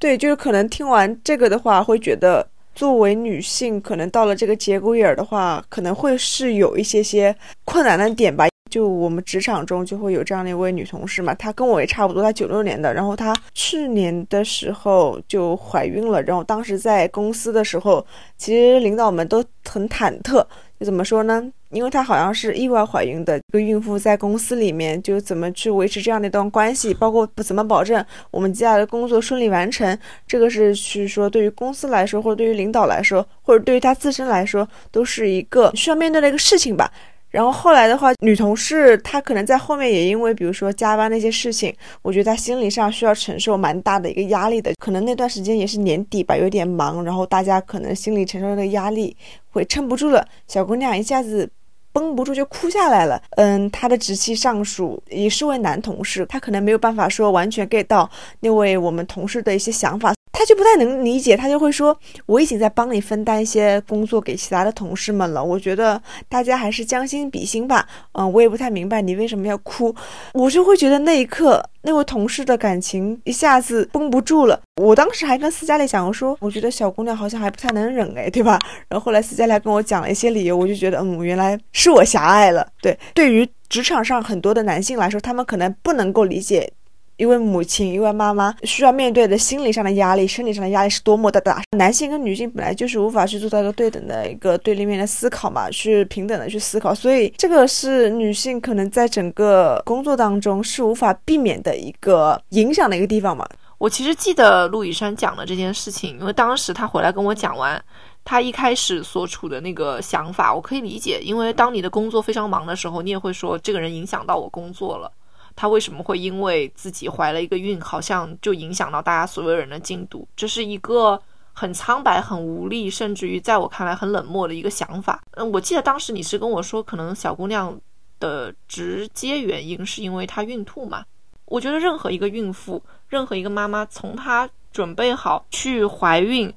[0.01, 8.49] 对，就是可能听完这个的话，会觉得作为女性，可能到了这个节骨眼儿的话，可能会是有一些些困难的点吧。
[8.69, 18.05] 就我们职场中就会有这样的一位女同事嘛，她跟我也差不多，她九六年的，然后她去年的时候就怀孕了，然后当时在公司的时候，
[18.37, 20.45] 其实领导们都很忐忑。
[20.85, 21.43] 怎么说呢？
[21.71, 36.93] 因为她好像是意外怀孕的一个孕妇，在公司里面就怎么去维持这样的一段关系，包括不怎么保证我们接下来的工作顺利完成，这个是去说对于公司来说，或者对于领导来说，或者对于她自身来说，都是一个需要面对的一个事情吧。
[37.37, 41.71] 然后后来的话，女同事她可能在后面也因为，比如说加班那些事情，
[42.01, 44.73] 我觉得她心理上需要承受蛮大的一个压力的。
[44.79, 49.15] 可能那段时间也是年底吧，有点忙，然后大家可能心里承受的压力
[49.51, 51.47] 会撑不住了，小姑娘一下子
[51.93, 53.21] 绷不住就哭下来了。
[53.33, 60.16] 嗯，她的直系上属也是位男同事，他可能没有办法说完全 get 到那位我们同事的一些想法。
[60.39, 69.95] 他就不太能理解，他就会说：“我已经在帮你分担一些工作给其他的同事们了，我觉得大家还是将心比心吧。”嗯，我也不太明白你为什么要哭，
[70.35, 74.61] 我就会觉得那一刻那位同事的感情一下子绷不住了。
[74.83, 78.59] 我当时还跟斯嘉丽讲，我说：“我觉得小姑娘好像还不太能忍，哎，对吧？”
[78.91, 82.69] 然后后来斯嘉丽跟我讲了一些理由，我就觉得，嗯，原来是我狭隘了。
[82.83, 86.71] 对，对于职场上很多的男性来说，他们可能不能够理解。
[87.17, 91.63] 一位母亲、一位妈妈需要面对的心理上的压力、生理上的压力是多么的大。
[91.77, 103.49] 男性跟女性本来就是无法去做到一个对等的一个对立面的思考嘛，去平等的去思考，所以这个是女性可能在整个工作当中是无法避免的一个影响的一个地方嘛。
[103.79, 107.83] 我其实记得陆以山讲的这件事情，因为当时他回来跟我讲完。
[108.29, 115.09] 他一开始所处的那个想法，我可以理解，因为当你的工作非常忙的时候，你也会说这个人影响到我工作了。
[115.57, 120.29] 他为什么会因为自己怀了一个孕，好像就影响到大家所有人的进度？
[120.37, 121.21] 这是一个
[121.55, 125.23] 很苍白、很无力，甚至于在我看来很冷漠的一个想法。
[125.33, 127.81] 嗯，我记得当时你是跟我说，可能小姑娘
[128.21, 131.05] 的直接原因是因为她孕吐嘛。
[131.47, 136.53] 我觉得任何一个孕妇，任何一个妈妈，从她准备好去怀孕。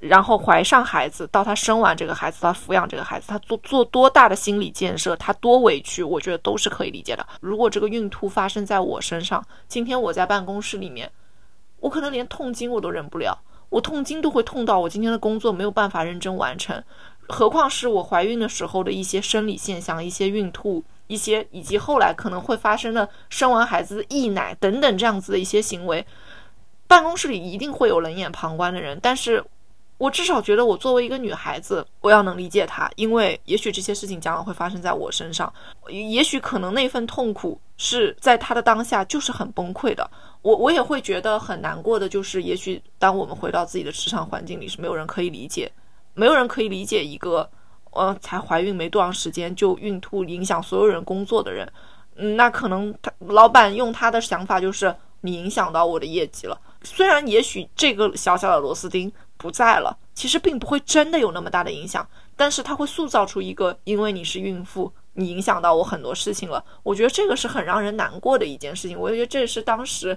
[0.00, 7.24] 然后怀上孩子，到她生完这个孩子，她抚养这个孩子，她做做多大的心理建设，她多委屈，我觉得都是可以理解的。
[7.40, 11.10] 如果这个孕吐发生在我身上，今天我在办公室里面，
[11.78, 16.82] 我可能连痛经我都忍不了，我痛经都会痛到我今天的工作没有办法认真完成，
[17.28, 26.04] 何况是我怀孕的时候的一些生理现象，一些孕吐，一些以及后来可能会发生的生完孩子溢奶等等这样子的一些行为，
[26.88, 29.44] 办公室里一定会有冷眼旁观的人，但是。
[30.02, 35.52] 我至少觉得，我作为一个女孩子，我要能理解她，因为也许这些事情将来会发生在我身上，
[35.88, 40.10] 也许可能那份痛苦是在她的当下就是很崩溃的。
[40.42, 45.70] 我我也会觉得很难过的，就是也许当我们回到自己的职场环境里，是没有人可以理解，
[46.14, 47.48] 没有人可以理解一个，
[47.92, 51.72] 呃，才怀孕没多长时间就孕吐，影响所有人工作的人。
[52.16, 56.60] 嗯，那可能他老板用他的想法就是你影响到我的业绩了。
[56.82, 59.12] 虽然也许这个小小的螺丝钉。
[59.42, 66.64] 不在了，其实并不会真的有那么大的影响，但是它会塑造出一个，因为你是孕妇，你影响到我很多事情了。
[66.84, 68.98] 我觉得这个是很让人难过的一件事情。
[68.98, 70.16] 我就觉得这是当时，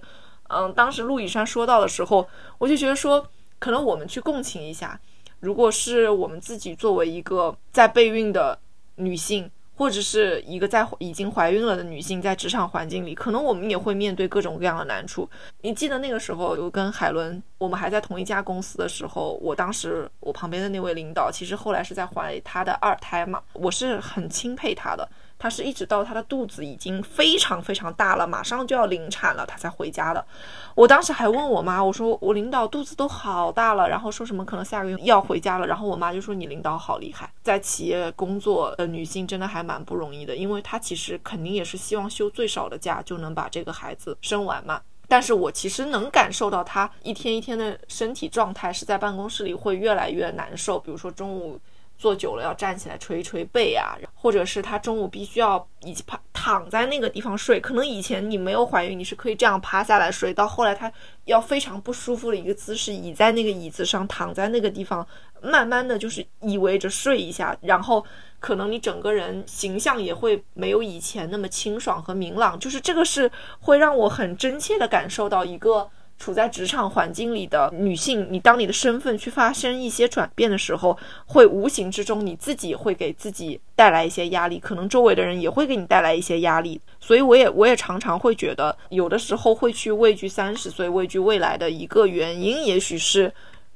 [0.50, 2.26] 嗯，当时陆以山说到的时候，
[2.60, 5.00] 我就觉得说，可能我们去共情一下，
[5.40, 8.58] 如果是我们自己作为一个在备孕的
[8.96, 9.50] 女性。
[9.76, 15.30] 或者是一个在已经怀孕了的女性，在职场环境里，可能我们也会面对各种各样的难处。
[15.62, 25.08] 你记得那个时候，我跟海伦，我们还在同一家公司的时候，我当时我旁边的那位领导，其实后来是在怀她的二胎嘛，我是很钦佩她的。
[25.38, 30.26] 她是一直到她的肚子已经非常非常大了，马上就要临产了，她才回家的。
[30.74, 35.68] 我当时还问我妈，我说我领导肚子都好大了，然后说什么可能下个月要回家了。
[35.68, 44.82] 然后我妈就说你领导好厉害，在企业工作的女性真的还蛮不容易的，因为她其实肯定也是希望休最少的假就能把这个孩子生完嘛。
[45.08, 51.60] 但是我其实能感受到她一天一天的身体状态是在办公室里会越来越难受，比如说中午。
[51.98, 57.58] 坐久了要站起来捶一捶背啊，或者是他中午必须要以及趴躺在那个地方睡。
[57.58, 60.92] 可能以前你没有怀孕，你是可以这样趴下来睡，到后来他
[61.24, 65.08] 要非常不舒服的一个姿势，倚在那个椅子上，躺在那个地方，
[65.46, 68.04] 慢慢的就是依偎着睡一下，然后
[68.40, 72.60] 可能你整个人形象也会没有以前那么清爽和明朗。
[72.60, 75.90] 就是这个是会让我很真切的感受到一个。
[76.18, 86.80] 处在职场环境里的女性，你当你的身份去发生一些转变的时候，会无形之中你自己会给自己带来一些压力，可能周围的人也会给你带来一些压力。
[87.02, 93.30] 所以，我也我也常常会觉得，有的时候会去畏惧三十岁、畏惧未来的一个原因，也许是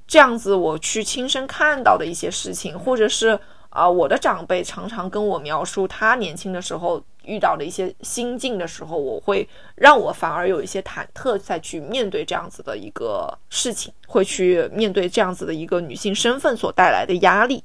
[0.10, 0.54] 这样子。
[0.54, 7.02] 我去亲身看到的一些事情，或者是啊，我的长辈常常跟我描述他年轻的时候。
[7.26, 17.64] 遇到的一些心境的时候，我会让我反而有一些忐忑，再去面对这样子的一个事情，会去面对这样子的一个女性身份所带来的压力。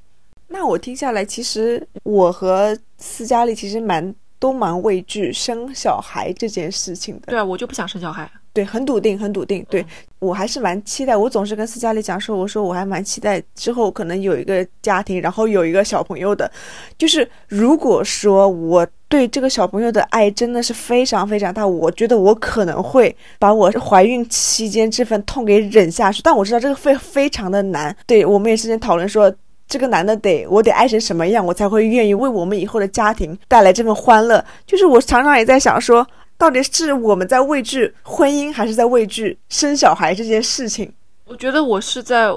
[0.48, 7.28] 那我听下来，其实我和斯嘉丽其实蛮都蛮畏惧生小孩这件事情的。
[7.28, 8.30] 对啊，我就不想生小孩。
[8.54, 9.62] 对，很笃定，很笃定。
[9.68, 9.84] 对
[10.18, 11.14] 我还是蛮期待。
[11.14, 16.50] 我总是跟斯嘉丽讲说，我说我还蛮期待之后可能有一个家庭，然后有一个小朋友的。
[16.96, 18.86] 就是如果说我。
[19.06, 27.96] 对这个小朋友的爱真的是非常非常大，我觉得我可能会把我怀孕期间这份痛给忍下去，但我知道这个非非常的难。
[28.08, 29.32] 对我们也之前讨论说，
[29.68, 34.44] 这个男的得我得爱成什么样，我才会愿意为我们以后的家庭带来这份欢乐。
[34.66, 36.04] 就是我常常也在想说，
[36.36, 40.92] 到底是我们在畏惧婚姻，还是在畏惧生小孩这件事情？
[41.26, 42.28] 我觉得我是在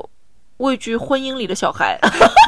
[0.58, 2.00] 畏惧婚姻里的小孩。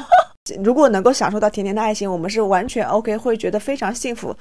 [0.63, 4.35] 如果能够享受到甜甜的爱情，我们是完全 OK，会觉得非常幸福。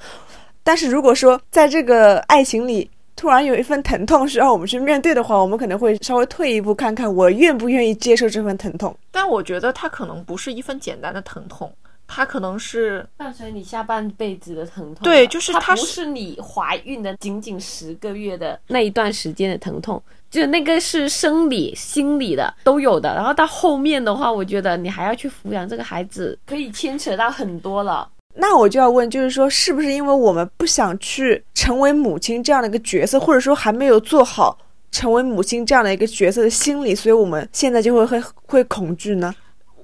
[0.63, 8.95] 但是如果说在这个爱情里突然有一份疼痛需要我们去面对的话，我们可能会稍微退一步看看，我愿不愿意接受这份疼痛。
[9.11, 11.71] 但我觉得它可能不是一份简单的疼痛，
[12.11, 15.03] 它可能是伴随你下半辈子的疼痛。
[15.03, 23.13] 对就是它它不是你怀孕的仅仅十个月的那一段时间的疼痛，就那个是生理、心理的都有的。
[23.13, 28.09] 然后到后面的话，我觉得你还要去抚养这个孩子，可以牵扯到很多了。
[28.35, 34.57] 那我就要问，就是说，是不是因为我们不想去成为母亲这样的一个角色，或者说还没有做好
[34.91, 39.33] 成为母亲这样的一个角色的心理，所以我们现在就会会会恐惧呢？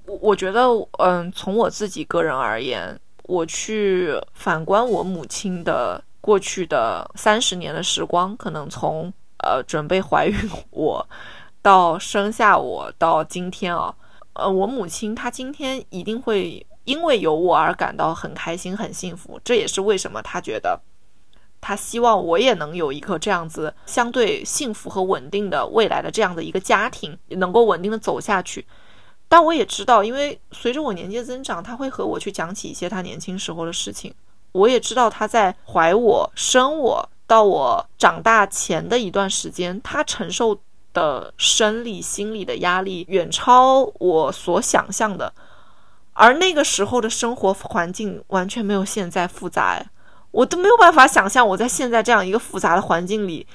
[0.08, 0.68] 我我觉得，
[1.00, 9.12] 嗯，从我自己个人而言，我去反观我母亲的过去的三十年的时光，可能从
[9.44, 10.38] 呃准备怀孕
[10.70, 11.08] 我
[11.62, 13.96] 到生下我到今天啊，
[14.34, 19.40] 呃，我母亲她今天一定会因为有我而感到很开心、很幸福。
[19.44, 20.80] 这也是为什么她觉得
[21.60, 28.64] 她希望我也能有一个这样子相对幸福和稳定的未来的这样的一个家庭，能够稳定的走下去。
[29.28, 34.14] 但我也知道，因为随着我年纪的增长，他会和我去讲起一些他年轻时候的事情。
[34.52, 40.58] 我也知道他在怀我、生我到我长大前的一段时间，他承受
[40.94, 45.34] 的生理、心理的压力远超我所想象的。
[46.14, 49.84] 而那个时候的生活环境完全没有现在复杂，
[50.32, 53.46] 我都没有办法想象我在现在这样一个复杂的环境里，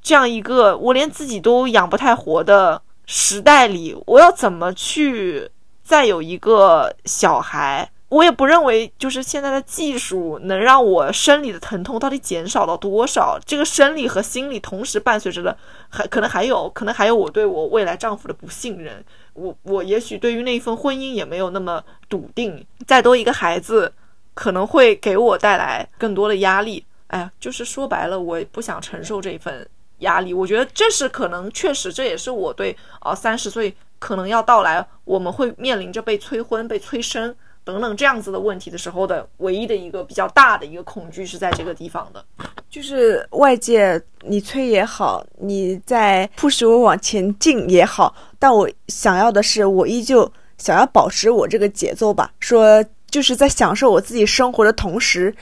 [0.00, 2.80] 这样一个我连自己都养不太活的。
[3.06, 5.48] 时代里，我要怎么去
[5.82, 7.88] 再有一个小孩？
[8.08, 13.36] 我也不认为，就是现在的技术能让我生理的疼痛到底减少到多少？
[13.44, 15.56] 这个生理和心理同时伴随着的，
[15.88, 19.04] 还可能还有，可能还有我对我未来丈夫的不信任。
[19.34, 22.64] 我我也许对于那一份婚姻也没有那么笃定。
[22.86, 23.92] 再多一个孩子，
[24.34, 26.84] 可能会给我带来更多的压力。
[27.08, 29.68] 哎呀，就是说白了，我不想承受这份。
[29.98, 37.34] 压力，我觉得这是可能，确实这也是我对啊三十岁可能要到来，我们会面临着被催婚、被催生
[37.64, 42.24] 等等这样子的问题的时候的唯一的一个比较大的一个恐惧是在这个地方的，
[42.68, 55.34] 就是外界你催也好，你在迫使我往前进也好，但我想要的是，我依旧想要保持我这个节奏吧，说就是在享受我自己生活的同时。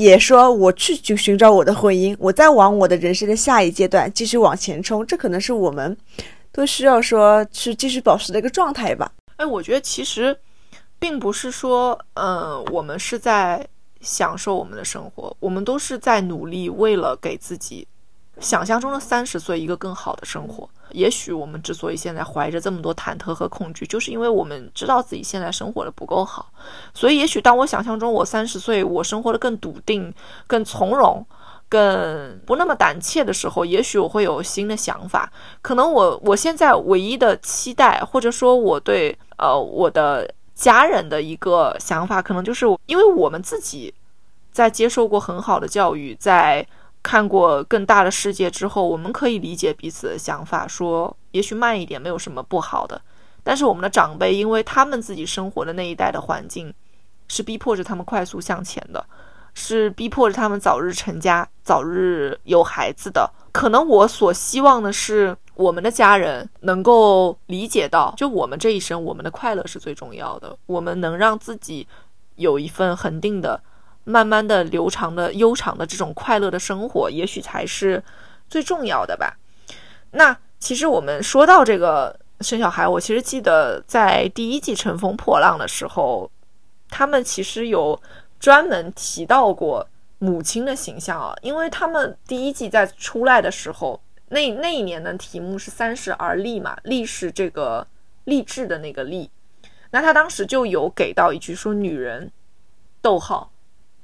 [0.00, 5.96] 也说我去去寻找我的婚姻，我再往我的人生的下一阶段继续往前冲，这可能是我们
[6.52, 9.10] 都需要说去继续保持的一个状态吧。
[9.36, 10.36] 哎，我觉得其实
[10.98, 13.66] 并不是说，嗯，我们是在
[14.00, 17.86] 享受我们的生活，我们都是在努力，为了给自己
[18.40, 20.68] 想象中的三十岁一个更好的生活。
[20.92, 26.50] 也许我们之所以现在怀着这么多忐忑和恐惧，就是因为我们知道自己现在生活的不够好。
[26.94, 30.12] 所以，也许当我想象中我三十岁，我生活的更笃定、
[30.46, 31.24] 更从容、
[31.68, 35.32] 更不那么胆怯的时候，也许我会有新的想法。
[35.62, 43.92] 可能我我现在唯一的期待，或者说我对呃我的家人的一个想法，可能就是因为我们自己
[44.50, 46.66] 在接受过很好的教育，在。
[47.08, 53.00] 看过更大的世界之后，我们可以理解彼此的想法，说也许慢一点没有什么不好的。
[53.42, 56.70] 但是我们的长辈，因为他们自己生活的那一代的环境，
[57.26, 59.02] 是逼迫着他们快速向前的，
[59.54, 63.30] 是逼迫着他们早日成家、早日有孩子的。
[63.52, 70.54] 可能我所希望的是，我们的家人能够理解到，就我们这一生，我们的快乐是最重要的。
[70.66, 71.88] 我们能让自己
[72.36, 73.58] 有一份恒定的。
[74.08, 78.02] 慢慢的、流长的、悠长的这种快乐的生活，也许才是
[78.48, 79.36] 最重要的吧。
[80.12, 86.30] 那其实我们说到这个生小孩，我其实记得在第一季《乘风破浪》的时候，
[86.88, 88.00] 他们其实有
[88.40, 89.86] 专门提到过
[90.18, 94.00] 母亲的形象啊，因为他们第一季在出来的时候，
[94.30, 97.86] 那那一年的题目是“三十而立”嘛，“立”是这个
[98.24, 99.30] 励志的那个“立”，
[99.92, 102.32] 那他当时就有给到一句说：“女人，
[103.02, 103.50] 逗号。”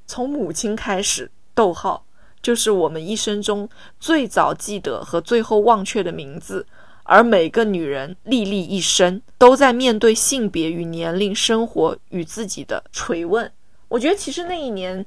[0.06, 2.04] 从母亲开始，逗号
[2.42, 6.66] 就是我们一生中最早记得和最后忘却的名字。
[7.06, 13.52] 而每个女人历历一生，都在面对性别与年龄、生活与自己的锤问。
[13.88, 15.04] 我觉得其实那一年，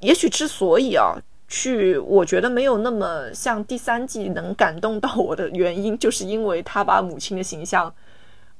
[0.00, 1.14] 也许之所以啊，
[1.46, 7.94] 去我觉得没有那么像第三季能感动到我的原因，就是因为他把母亲的形象。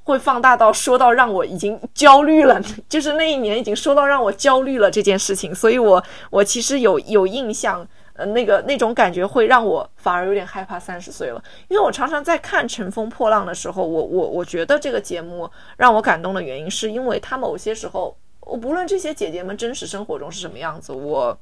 [0.05, 21.39] 会放大到说到让我已经焦虑了， 就是那一年已经说到让我焦虑了这件事情，所以我我其实有有印象，呃，那个那种感觉会让我反而有点害怕三十岁了，因为我常常在看《乘风破浪》的时候，我我我觉得这个节目让我感动的原因，是因为他某些时候，我不论这些姐姐们真实生活中是什么样子，我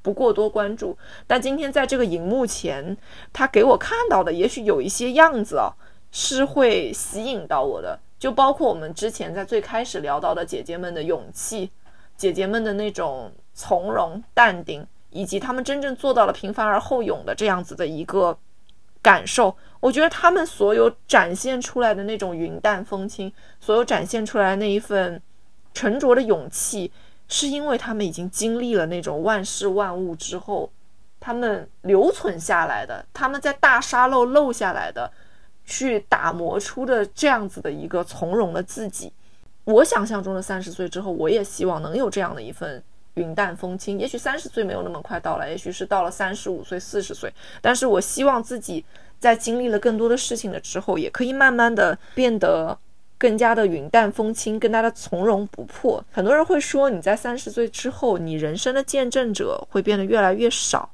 [0.00, 0.96] 不过多关注，
[1.26, 2.96] 但今天在这个荧幕前，
[3.30, 5.70] 他给我看到的也许有一些样子啊。
[6.12, 11.70] 是会吸引到我的，就包括我们之前在最开始聊到的姐姐们的勇气，
[12.16, 18.36] 姐姐们的那种从容淡定，以及她们真正做到了平凡而后勇的这样子的一个
[19.00, 19.56] 感受。
[19.78, 25.22] 我觉得她们所有展现出来的那种云淡风轻，所有展现出来那一份
[25.72, 26.92] 沉着的勇气，
[27.28, 30.70] 是因为她们已经经历了那种万事万物之后，
[31.18, 35.10] 她们留存下来的，她们在大沙漏漏下来的，
[35.70, 39.12] 去打磨出的这样子的一个从容的自己。
[39.62, 42.82] 我想象中的三十岁之后，我也希望能有这样的一份
[43.14, 43.96] 云淡风轻。
[43.96, 48.84] 也许三十岁没有那么快到来，也许是到了三十五岁、四十岁，但是我希望自己
[49.20, 52.76] 在经历了更多的事情了之后，也可以慢慢的变得
[53.16, 56.04] 更加的云淡风轻，更加的从容不迫。
[56.10, 60.90] 很多人会说，你在三十岁之后，你人生的见证者会变得越来越少，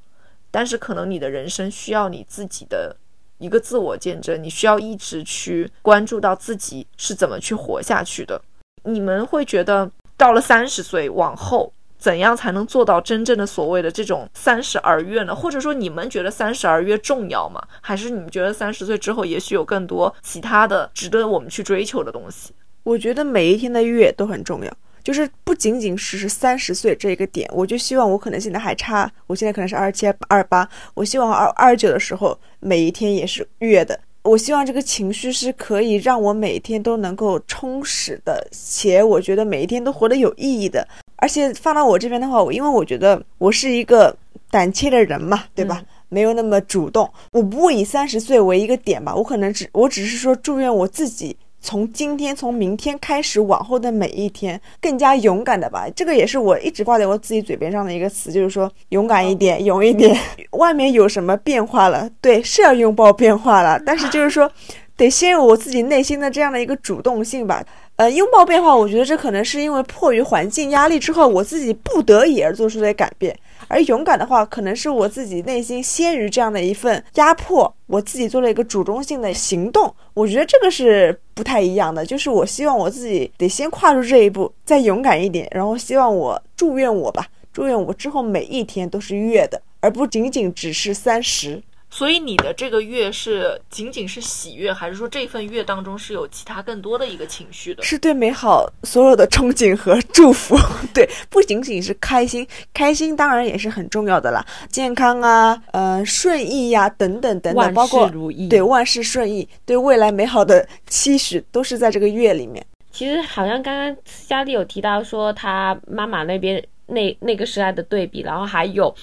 [0.51, 2.95] 但是可能你的人生需要你自己的。
[3.39, 8.41] 一个自我见证，你需要一直去关注到自己是怎么去活下去的。
[8.85, 15.35] 你们会觉得到了三十岁往后，怎样才能做到真正的所谓的这种三十而悦呢？
[15.35, 17.61] 或者说，你们觉得三十而悦重要吗？
[17.81, 22.53] 还是你们觉得三十岁之后，也许有更多其他的值得我们去追求的东西？
[22.85, 24.73] 我觉得每一天的悦都很重要，
[25.07, 33.97] 就是不仅仅是是三十岁这一个点，我就希望我可能现在还差，我现在可能是二七二八，我希望二二九的时候每一天也是悦的。
[34.25, 40.85] 我希望这个情绪是可以让我每天都能够充实的，且我觉得每一天都活得有意义的。
[41.19, 44.13] 而且放到我这边的话，我因为我觉得我是一个
[44.51, 45.81] 胆怯的人嘛，对吧？
[46.09, 51.37] 没有那么主动，我不会以三十岁为一个点吧，我可能只我只是说祝愿我自己。
[51.67, 55.89] 从今天，从明天开始，往后的每一天，更加勇敢的吧。
[55.97, 60.17] 这个也是我一直挂在我自己嘴边上的一个词，就是说勇敢一点， 勇一点。
[60.53, 62.09] 外面有什么变化了？
[62.21, 63.83] 对，是要拥抱变化了。
[63.85, 64.49] 但是就是说，
[64.97, 67.61] 得先有我自己内心的这样的一个主动性吧。
[67.97, 73.37] 呃，拥抱变化，我觉得这可能是因为迫于环境压力之后，我自己不得已而做出的改变。
[73.67, 79.95] 而勇敢的话，可能是我自己内心先于这样的一份压迫，我自己做了一个主动性的行动。
[80.15, 91.63] 我觉得这个是不太一样的，就是我希望我自己得先跨出这一步，再勇敢一点，然后希望我祝愿我吧，祝愿我之后每一天都是月的，而不仅仅只是三十。
[91.89, 97.83] 所以你的这个月是仅仅是喜悦，还是说这份月当中是有其他更多的一个情绪的？
[97.83, 100.57] 是对美好所有的憧憬和祝福。
[100.93, 104.45] 对，不仅仅是开心，开心当然也是很重要的啦。
[104.69, 112.65] 健康啊，呃，顺意呀，等等等等，包括如意，对万事顺意，对未来美好的期许，都是在这个月里面。
[112.91, 118.95] 其实好像刚刚佳丽有提到说，她妈妈那边那那个时代的对比，然后还有。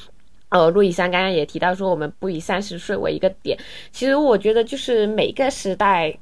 [0.54, 3.58] 呃，陆以山刚刚也提到说，我们不以三十岁为一个点。
[3.92, 6.16] 其实我觉得，就是每个时代。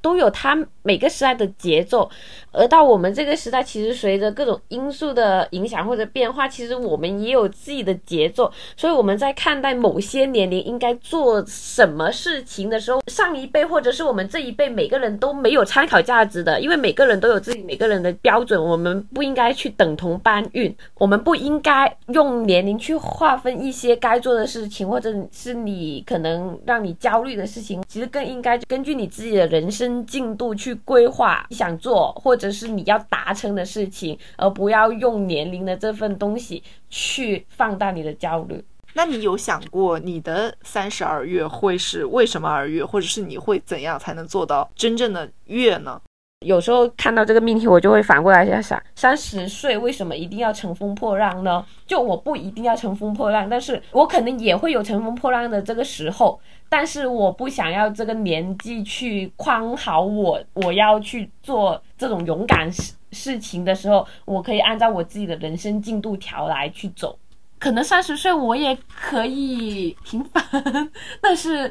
[0.00, 2.10] 都有它每个时代的节奏，
[2.52, 8.50] 而到我们这个时代，其实随着各种因素的影响或者变化，其实我们也有自己的节奏。
[8.76, 29.89] 所以我们在看待某些年龄应该做什么事情的时候，上一辈或者是我们这一辈，每个人都没有参考价值的，因为每个人都有自己每个人的标准，我们不应该去等同搬运，我们不应该用年龄去划分一些该做的事情，或者是你可能让你焦虑的事情，其实更应该根据你自己的人生。
[30.06, 38.64] 进度去规划想做或者是你要达成的事情，而不要用年龄的这份东西去放大你的焦虑。
[38.94, 46.00] 那你有想过你的三十二月会是为什么而月，或者是你会怎样才能做到真正的月呢？
[46.46, 51.62] 有时候看到这个命题，我就会反过来想想：三十岁为什么一定要乘风破浪呢？
[51.86, 56.40] 就我不一定要乘风破浪，但是我可能也会有乘风破浪的这个时候。
[56.70, 67.18] 但是我不想要这个年纪去框好我，我要去做这种勇敢事事情的时候，我可以按照我自己的人生进度条来去走。
[67.58, 70.42] 可能三十岁我也可以平凡，
[71.20, 71.70] 但是。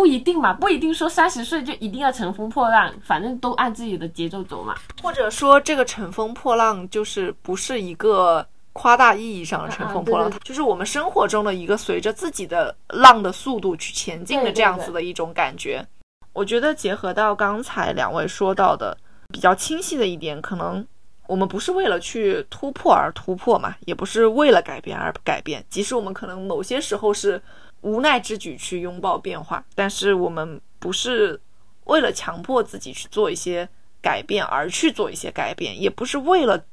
[0.00, 4.74] 不一定嘛，不一定说三十岁就一定要乘风破浪，反正都按自己的节奏走嘛。
[5.02, 15.86] 或者说，这个乘风破浪就是不是一个夸大意义上的乘风破浪，就是我们生活中的一个随着自己的浪的速度去前进的这样子的一种感觉。
[16.32, 18.96] 我觉得结合到刚才两位说到的
[19.28, 20.82] 比较清晰的一点，可能
[21.26, 27.42] 我们不是为了去突破而突破嘛，也不是为了改变而改变，即使我们可能某些时候是。
[27.82, 31.40] 无奈之举去拥抱变化，但是我们不是
[31.84, 33.68] 为了强迫自己去做一些
[34.00, 36.64] 改变而去做一些改变，也不是为了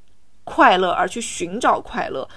[0.44, 2.28] 快乐而去寻找快乐。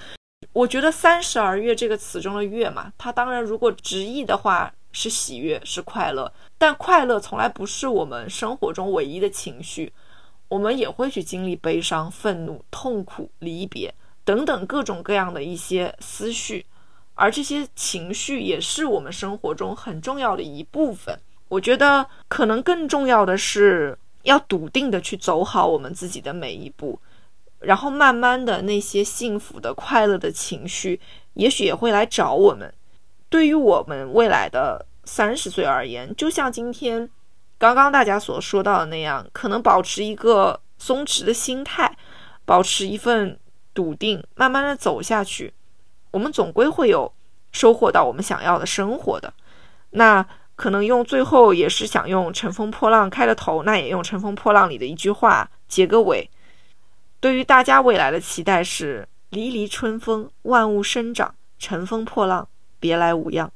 [0.53, 9.93] 我觉得“三十而悦”这个词中的“悦”嘛，它当然如果直译的话是喜悦，是快乐，但快乐从来不是我们生活中唯一的情绪。
[10.49, 13.93] 我们也会去经历悲伤、愤怒、痛苦、离别
[14.25, 16.65] 等等各种各样的一些思绪，
[17.13, 21.19] 而这些情绪也是我们生活中很重要的一部分。
[21.49, 26.99] 我觉得可能更重要的是要笃定的去走好我们自己的每一步，
[27.59, 30.99] 然后慢慢的那些幸福的、快乐的情绪，
[31.33, 32.73] 也许也会来找我们。
[33.29, 37.09] 对于我们未来的三十岁而言，就像今天
[37.57, 41.97] 刚刚大家所说到的那样，可能保持一个松弛的心态，
[42.45, 43.37] 保持一份
[43.73, 45.53] 笃定，慢慢的走下去，
[46.11, 47.11] 我们总归会有
[47.51, 49.33] 收获到我们想要的生活的。
[49.89, 50.25] 那。
[50.53, 56.29] 可能用最后也是想用《乘风破浪》开了头，那也用《乘风破浪》里的一句话结个尾。
[57.19, 62.47] 对于大家未来的期待是：离离春风，万物生长，乘风破浪，
[62.79, 63.51] 别来无恙。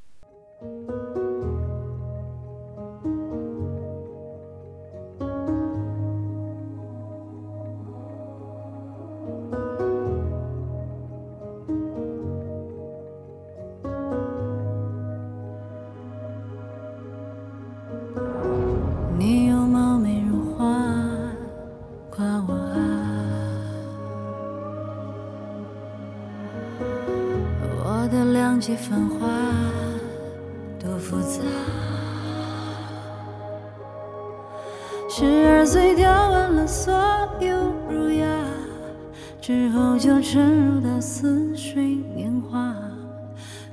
[40.27, 42.75] 沉入到似水年华，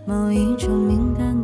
[0.05, 1.42] 某一种敏感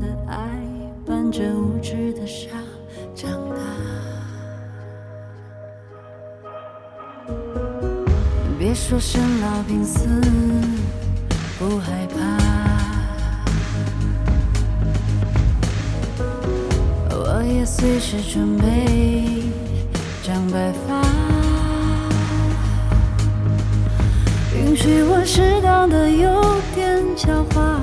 [27.18, 27.80] 笑话，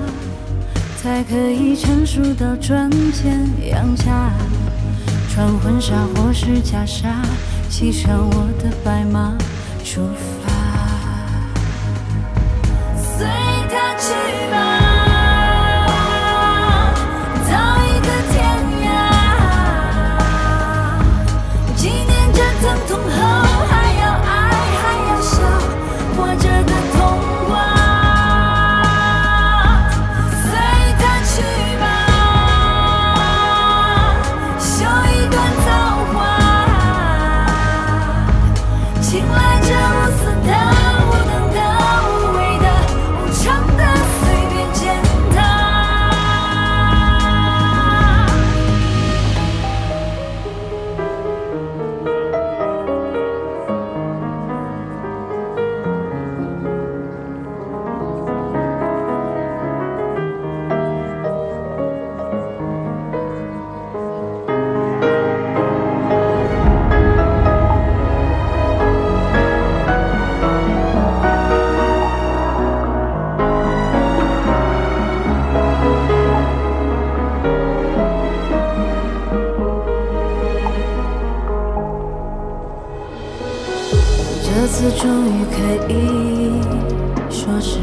[0.95, 4.31] 才可以成熟到赚钱养家。
[5.29, 7.09] 穿婚纱或是袈裟，
[7.69, 9.37] 骑上我的白马
[9.83, 10.34] 出发，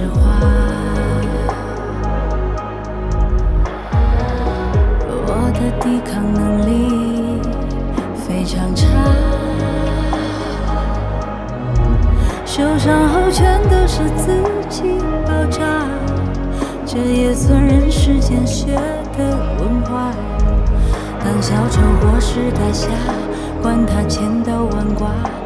[0.09, 0.20] 话，
[5.26, 6.70] 我的抵抗能力
[8.14, 8.86] 非常差，
[12.44, 15.61] 受伤后全都是自己包扎。
[16.84, 18.74] 这也算人世间学
[19.16, 20.11] 的文化，
[21.24, 22.88] 当小丑或是大侠，
[23.62, 25.41] 管他千刀万剐。